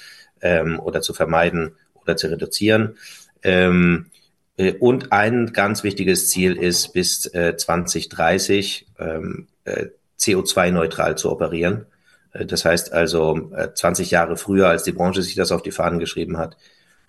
ähm, 0.40 0.78
oder 0.78 1.00
zu 1.00 1.12
vermeiden 1.12 1.74
oder 1.94 2.16
zu 2.16 2.28
reduzieren. 2.28 2.96
Ähm, 3.42 4.06
äh, 4.56 4.74
und 4.74 5.12
ein 5.12 5.52
ganz 5.52 5.82
wichtiges 5.82 6.30
Ziel 6.30 6.56
ist, 6.56 6.92
bis 6.92 7.26
äh, 7.34 7.56
2030 7.56 8.86
ähm, 8.98 9.48
äh, 9.64 9.86
CO2-neutral 10.20 11.16
zu 11.16 11.30
operieren. 11.30 11.86
Äh, 12.32 12.46
das 12.46 12.64
heißt 12.64 12.92
also 12.92 13.50
äh, 13.56 13.72
20 13.74 14.10
Jahre 14.10 14.36
früher, 14.36 14.68
als 14.68 14.84
die 14.84 14.92
Branche 14.92 15.22
sich 15.22 15.34
das 15.34 15.52
auf 15.52 15.62
die 15.62 15.72
Fahnen 15.72 15.98
geschrieben 15.98 16.38
hat. 16.38 16.56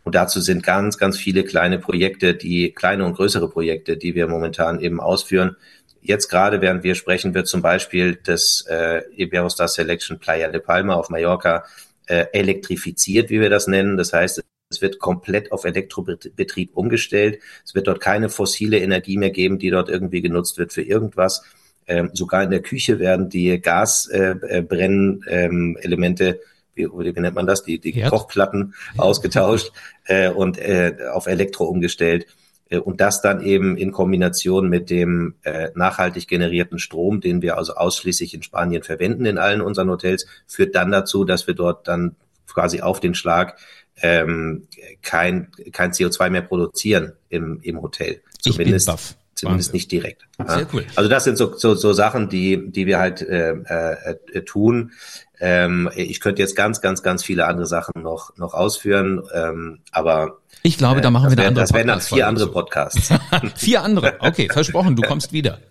Und 0.05 0.15
dazu 0.15 0.39
sind 0.39 0.63
ganz, 0.63 0.97
ganz 0.99 1.17
viele 1.17 1.43
kleine 1.43 1.79
Projekte, 1.79 2.35
die 2.35 2.71
kleine 2.71 3.05
und 3.05 3.15
größere 3.15 3.49
Projekte, 3.49 3.97
die 3.97 4.13
wir 4.13 4.27
momentan 4.27 4.79
eben 4.79 5.01
ausführen. 5.01 5.57
Jetzt 5.99 6.29
gerade, 6.29 6.61
während 6.61 6.83
wir 6.83 6.93
sprechen, 6.93 7.33
wird 7.33 7.47
zum 7.47 7.63
Beispiel 7.63 8.19
das 8.23 8.63
äh, 8.69 9.01
Iberostar 9.15 9.67
Selection 9.67 10.19
Playa 10.19 10.49
de 10.49 10.61
Palma 10.61 10.93
auf 10.93 11.09
Mallorca 11.09 11.63
äh, 12.05 12.27
elektrifiziert, 12.33 13.31
wie 13.31 13.41
wir 13.41 13.49
das 13.49 13.65
nennen. 13.65 13.97
Das 13.97 14.13
heißt, 14.13 14.43
es 14.69 14.81
wird 14.81 14.99
komplett 14.99 15.51
auf 15.51 15.65
Elektrobetrieb 15.65 16.77
umgestellt. 16.77 17.39
Es 17.65 17.73
wird 17.73 17.87
dort 17.87 17.99
keine 17.99 18.29
fossile 18.29 18.77
Energie 18.77 19.17
mehr 19.17 19.31
geben, 19.31 19.57
die 19.57 19.71
dort 19.71 19.89
irgendwie 19.89 20.21
genutzt 20.21 20.59
wird 20.59 20.71
für 20.71 20.83
irgendwas. 20.83 21.41
Ähm, 21.87 22.11
sogar 22.13 22.43
in 22.43 22.51
der 22.51 22.61
Küche 22.61 22.99
werden 22.99 23.29
die 23.29 23.59
Gasbrennelemente, 23.59 26.25
äh, 26.25 26.31
äh, 26.31 26.39
wie, 26.75 26.87
wie 26.87 27.19
nennt 27.19 27.35
man 27.35 27.47
das, 27.47 27.63
die, 27.63 27.79
die 27.79 28.01
Kochplatten 28.03 28.73
ja. 28.95 29.01
ausgetauscht 29.01 29.71
äh, 30.05 30.29
und 30.29 30.57
äh, 30.57 30.95
auf 31.11 31.27
Elektro 31.27 31.65
umgestellt. 31.65 32.27
Äh, 32.69 32.79
und 32.79 33.01
das 33.01 33.21
dann 33.21 33.41
eben 33.41 33.77
in 33.77 33.91
Kombination 33.91 34.69
mit 34.69 34.89
dem 34.89 35.35
äh, 35.43 35.69
nachhaltig 35.75 36.27
generierten 36.27 36.79
Strom, 36.79 37.21
den 37.21 37.41
wir 37.41 37.57
also 37.57 37.75
ausschließlich 37.75 38.33
in 38.33 38.43
Spanien 38.43 38.83
verwenden 38.83 39.25
in 39.25 39.37
allen 39.37 39.61
unseren 39.61 39.89
Hotels, 39.89 40.25
führt 40.47 40.75
dann 40.75 40.91
dazu, 40.91 41.23
dass 41.23 41.47
wir 41.47 41.53
dort 41.53 41.87
dann 41.87 42.15
quasi 42.47 42.81
auf 42.81 42.99
den 42.99 43.15
Schlag 43.15 43.57
ähm, 44.01 44.67
kein, 45.01 45.51
kein 45.71 45.91
CO2 45.91 46.29
mehr 46.29 46.41
produzieren 46.41 47.13
im, 47.29 47.59
im 47.61 47.81
Hotel. 47.81 48.21
Zumindest, 48.39 48.91
zumindest 49.35 49.73
nicht 49.73 49.91
direkt. 49.91 50.27
Sehr 50.45 50.67
cool. 50.73 50.85
Also 50.95 51.09
das 51.09 51.23
sind 51.23 51.37
so, 51.37 51.55
so, 51.55 51.75
so 51.75 51.93
Sachen, 51.93 52.29
die, 52.29 52.71
die 52.71 52.85
wir 52.85 52.99
halt 52.99 53.21
äh, 53.21 53.51
äh, 53.53 54.41
tun. 54.41 54.91
Ähm, 55.39 55.89
ich 55.95 56.19
könnte 56.19 56.41
jetzt 56.41 56.55
ganz, 56.55 56.81
ganz, 56.81 57.03
ganz 57.03 57.23
viele 57.23 57.45
andere 57.45 57.65
Sachen 57.65 58.01
noch, 58.01 58.35
noch 58.37 58.53
ausführen, 58.53 59.23
ähm, 59.33 59.79
aber 59.91 60.39
ich 60.63 60.77
glaube, 60.77 61.01
da 61.01 61.11
machen 61.11 61.29
wir 61.29 61.37
eine 61.37 61.47
andere 61.47 61.63
Das 61.63 61.73
wären 61.73 61.87
dann 61.87 62.01
vier 62.01 62.27
andere 62.27 62.51
Podcasts. 62.51 63.13
vier 63.55 63.83
andere. 63.83 64.15
Okay, 64.19 64.49
versprochen, 64.51 64.95
du 64.95 65.03
kommst 65.03 65.31
wieder. 65.31 65.59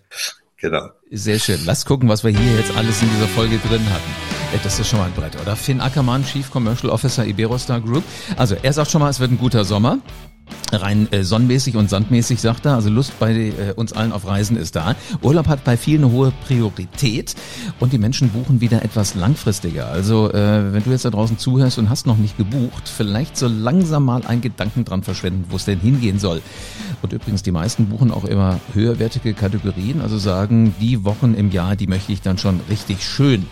Genau. 0.57 0.87
Sehr 1.11 1.37
schön. 1.37 1.59
Lass 1.65 1.85
gucken, 1.85 2.07
was 2.07 2.23
wir 2.23 2.31
hier 2.31 2.57
jetzt 2.57 2.75
alles 2.75 3.01
in 3.01 3.09
dieser 3.09 3.27
Folge 3.27 3.59
drin 3.67 3.85
hatten. 3.93 4.63
Das 4.63 4.79
ist 4.79 4.87
schon 4.87 4.99
mal 4.99 5.05
ein 5.05 5.11
Brett, 5.11 5.39
oder? 5.39 5.55
Finn 5.55 5.81
Ackermann, 5.81 6.25
Chief 6.25 6.49
Commercial 6.49 6.91
Officer 6.91 7.25
Iberostar 7.25 7.81
Group. 7.81 8.03
Also 8.37 8.55
er 8.63 8.71
sagt 8.71 8.89
schon 8.89 9.01
mal, 9.01 9.09
es 9.09 9.19
wird 9.19 9.31
ein 9.31 9.37
guter 9.37 9.65
Sommer 9.65 9.99
rein 10.71 11.11
äh, 11.11 11.23
sonnenmäßig 11.23 11.75
und 11.75 11.89
sandmäßig, 11.89 12.39
sagt 12.39 12.65
er. 12.65 12.75
Also 12.75 12.89
Lust 12.89 13.19
bei 13.19 13.33
äh, 13.33 13.73
uns 13.75 13.91
allen 13.93 14.11
auf 14.11 14.25
Reisen 14.25 14.55
ist 14.57 14.75
da. 14.75 14.95
Urlaub 15.21 15.47
hat 15.47 15.63
bei 15.63 15.75
vielen 15.75 16.05
eine 16.05 16.11
hohe 16.11 16.31
Priorität 16.45 17.35
und 17.79 17.93
die 17.93 17.97
Menschen 17.97 18.29
buchen 18.29 18.61
wieder 18.61 18.83
etwas 18.83 19.15
langfristiger. 19.15 19.87
Also 19.87 20.31
äh, 20.31 20.73
wenn 20.73 20.83
du 20.83 20.91
jetzt 20.91 21.05
da 21.05 21.09
draußen 21.09 21.37
zuhörst 21.37 21.77
und 21.79 21.89
hast 21.89 22.05
noch 22.05 22.17
nicht 22.17 22.37
gebucht, 22.37 22.87
vielleicht 22.87 23.37
so 23.37 23.47
langsam 23.47 24.05
mal 24.05 24.25
einen 24.25 24.41
Gedanken 24.41 24.85
dran 24.85 25.03
verschwenden, 25.03 25.45
wo 25.49 25.55
es 25.55 25.65
denn 25.65 25.79
hingehen 25.79 26.19
soll. 26.19 26.41
Und 27.01 27.13
übrigens, 27.13 27.43
die 27.43 27.51
meisten 27.51 27.87
buchen 27.87 28.11
auch 28.11 28.25
immer 28.25 28.59
höherwertige 28.73 29.33
Kategorien, 29.33 30.01
also 30.01 30.17
sagen, 30.17 30.75
die 30.79 31.03
Wochen 31.03 31.33
im 31.33 31.51
Jahr, 31.51 31.75
die 31.75 31.87
möchte 31.87 32.11
ich 32.11 32.21
dann 32.21 32.37
schon 32.37 32.61
richtig 32.69 33.03
schön 33.03 33.45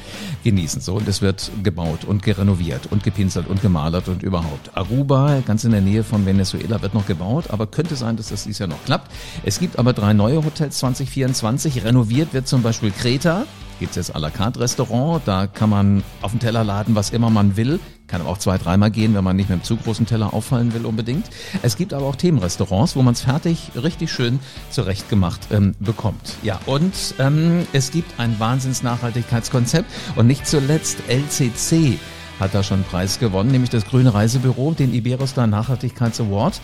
genießen. 0.44 0.82
So, 0.82 0.96
und 0.96 1.08
es 1.08 1.22
wird 1.22 1.52
gebaut 1.64 2.06
und 2.06 2.24
gerenoviert 2.24 2.88
und 2.92 3.04
gepinselt 3.04 3.48
und 3.48 3.62
gemalert 3.62 4.08
und 4.08 4.24
überhaupt. 4.24 4.76
Aruba, 4.76 5.42
ganz 5.46 5.64
in 5.64 5.72
der 5.72 5.82
Nähe 5.82 6.04
von 6.04 6.26
Venezuela, 6.26 6.82
wird 6.84 6.94
noch 6.94 7.08
gebaut, 7.08 7.46
aber 7.50 7.66
könnte 7.66 7.96
sein, 7.96 8.18
dass 8.18 8.30
das 8.30 8.44
dieses 8.44 8.60
Jahr 8.60 8.70
noch 8.70 8.84
klappt. 8.86 9.12
Es 9.44 9.60
gibt 9.60 9.80
aber 9.80 9.94
drei 9.94 10.14
neue 10.14 10.46
Hotels 10.46 10.78
2024. 10.78 11.84
Renoviert 11.84 12.34
wird 12.34 12.48
zum 12.48 12.62
Beispiel 12.62 12.92
Kreta. 12.92 13.46
Gibt 13.80 13.98
es 13.98 14.08
jetzt 14.08 14.16
à 14.16 14.20
la 14.20 14.30
carte 14.30 14.60
Restaurant. 14.60 15.22
Da 15.26 15.48
kann 15.48 15.70
man 15.70 16.04
auf 16.22 16.32
den 16.32 16.40
Teller 16.40 16.64
laden, 16.64 16.96
was 16.96 17.10
immer 17.10 17.32
man 17.32 17.58
will. 17.58 17.80
Kann 18.08 18.22
aber 18.22 18.30
auch 18.30 18.38
zwei, 18.38 18.58
dreimal 18.58 18.92
gehen, 18.92 19.16
wenn 19.16 19.24
man 19.24 19.36
nicht 19.36 19.50
mit 19.50 19.56
einem 19.56 19.64
zu 19.64 19.78
großen 19.78 20.06
Teller 20.06 20.34
auffallen 20.34 20.74
will 20.74 20.86
unbedingt. 20.86 21.26
Es 21.64 21.78
gibt 21.78 21.94
aber 21.94 22.06
auch 22.06 22.16
Themenrestaurants, 22.16 22.96
wo 22.96 23.02
man 23.02 23.14
es 23.14 23.22
fertig, 23.22 23.72
richtig 23.82 24.12
schön 24.12 24.40
zurechtgemacht 24.70 25.40
ähm, 25.52 25.74
bekommt. 25.80 26.36
Ja, 26.44 26.60
und 26.66 26.94
ähm, 27.18 27.66
es 27.74 27.92
gibt 27.92 28.20
ein 28.20 28.40
Wahnsinns-Nachhaltigkeitskonzept 28.40 29.90
und 30.16 30.28
nicht 30.28 30.46
zuletzt 30.46 30.98
LCC 31.08 31.98
hat 32.44 32.54
da 32.54 32.62
schon 32.62 32.80
einen 32.80 32.84
Preis 32.84 33.20
gewonnen, 33.20 33.52
nämlich 33.52 33.70
das 33.70 33.86
Grüne 33.86 34.14
Reisebüro, 34.14 34.74
den 34.74 34.94
Iberostar 34.94 35.48
Nachhaltigkeits 35.48 36.20
Award. 36.20 36.60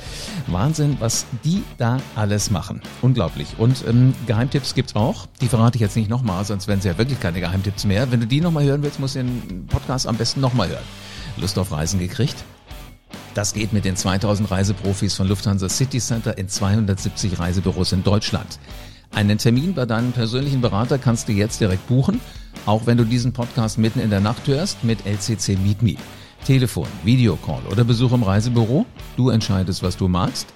Wahnsinn, 0.47 0.97
was 0.99 1.25
die 1.43 1.63
da 1.77 1.97
alles 2.15 2.51
machen. 2.51 2.81
Unglaublich. 3.01 3.47
Und 3.57 3.83
ähm, 3.87 4.13
Geheimtipps 4.27 4.75
gibt's 4.75 4.95
auch. 4.95 5.27
Die 5.41 5.47
verrate 5.47 5.77
ich 5.77 5.81
jetzt 5.81 5.95
nicht 5.95 6.09
nochmal, 6.09 6.43
sonst 6.45 6.67
wären 6.67 6.79
es 6.79 6.85
ja 6.85 6.97
wirklich 6.97 7.19
keine 7.19 7.39
Geheimtipps 7.39 7.85
mehr. 7.85 8.11
Wenn 8.11 8.19
du 8.19 8.27
die 8.27 8.41
nochmal 8.41 8.65
hören 8.65 8.83
willst, 8.83 8.99
musst 8.99 9.15
du 9.15 9.19
den 9.19 9.67
Podcast 9.67 10.05
am 10.05 10.17
besten 10.17 10.41
nochmal 10.41 10.67
hören. 10.69 10.83
Lust 11.37 11.57
auf 11.57 11.71
Reisen 11.71 11.99
gekriegt? 11.99 12.35
Das 13.33 13.53
geht 13.53 13.71
mit 13.71 13.85
den 13.85 13.95
2000 13.95 14.51
Reiseprofis 14.51 15.15
von 15.15 15.27
Lufthansa 15.27 15.69
City 15.69 15.99
Center 15.99 16.37
in 16.37 16.49
270 16.49 17.39
Reisebüros 17.39 17.93
in 17.93 18.03
Deutschland. 18.03 18.59
Einen 19.11 19.37
Termin 19.37 19.73
bei 19.73 19.85
deinem 19.85 20.11
persönlichen 20.11 20.61
Berater 20.61 20.97
kannst 20.97 21.27
du 21.27 21.33
jetzt 21.33 21.59
direkt 21.59 21.87
buchen, 21.87 22.21
auch 22.65 22.85
wenn 22.85 22.97
du 22.97 23.03
diesen 23.03 23.33
Podcast 23.33 23.77
mitten 23.77 23.99
in 23.99 24.09
der 24.09 24.19
Nacht 24.19 24.47
hörst 24.47 24.83
mit 24.83 25.05
LCC 25.05 25.57
Meet 25.57 25.81
Me. 25.81 25.95
Telefon, 26.45 26.87
Videocall 27.03 27.61
oder 27.69 27.83
Besuch 27.83 28.13
im 28.13 28.23
Reisebüro, 28.23 28.85
du 29.17 29.29
entscheidest, 29.29 29.83
was 29.83 29.97
du 29.97 30.07
magst. 30.07 30.47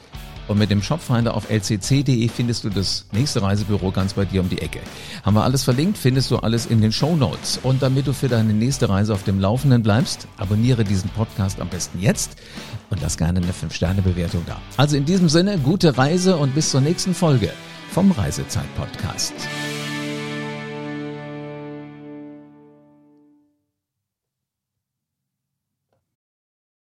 Und 0.48 0.60
mit 0.60 0.70
dem 0.72 0.82
Shopfinder 0.82 1.36
auf 1.36 1.50
lcc.de 1.50 2.28
findest 2.28 2.66
du 2.66 2.70
das 2.70 3.06
nächste 3.14 3.42
Reisebüro 3.42 3.92
ganz 3.92 4.14
bei 4.14 4.26
dir 4.26 4.42
um 4.42 4.50
die 4.50 4.62
Ecke. 4.62 4.80
Haben 5.24 5.36
wir 5.36 5.44
alles 5.44 5.64
verlinkt, 5.64 5.98
findest 5.98 6.32
du 6.32 6.38
alles 6.38 6.66
in 6.66 6.82
den 6.82 6.92
Show 6.92 7.16
Notes. 7.16 7.60
Und 7.64 7.82
damit 7.82 8.08
du 8.08 8.14
für 8.14 8.28
deine 8.28 8.54
nächste 8.54 8.90
Reise 8.90 9.14
auf 9.14 9.24
dem 9.24 9.40
Laufenden 9.40 9.84
bleibst, 9.84 10.28
abonniere 10.38 10.84
diesen 10.84 11.10
Podcast 11.12 11.62
am 11.62 11.70
besten 11.70 12.02
jetzt 12.02 12.36
und 12.90 13.02
lass 13.02 13.18
gerne 13.18 13.40
eine 13.40 13.52
5-Sterne-Bewertung 13.52 14.44
da. 14.46 14.60
Also 14.76 14.98
in 14.98 15.06
diesem 15.06 15.30
Sinne, 15.30 15.58
gute 15.60 15.98
Reise 15.98 16.36
und 16.36 16.54
bis 16.54 16.72
zur 16.72 16.82
nächsten 16.82 17.14
Folge 17.14 17.52
vom 17.94 18.12
Reisezeit-Podcast. 18.12 19.34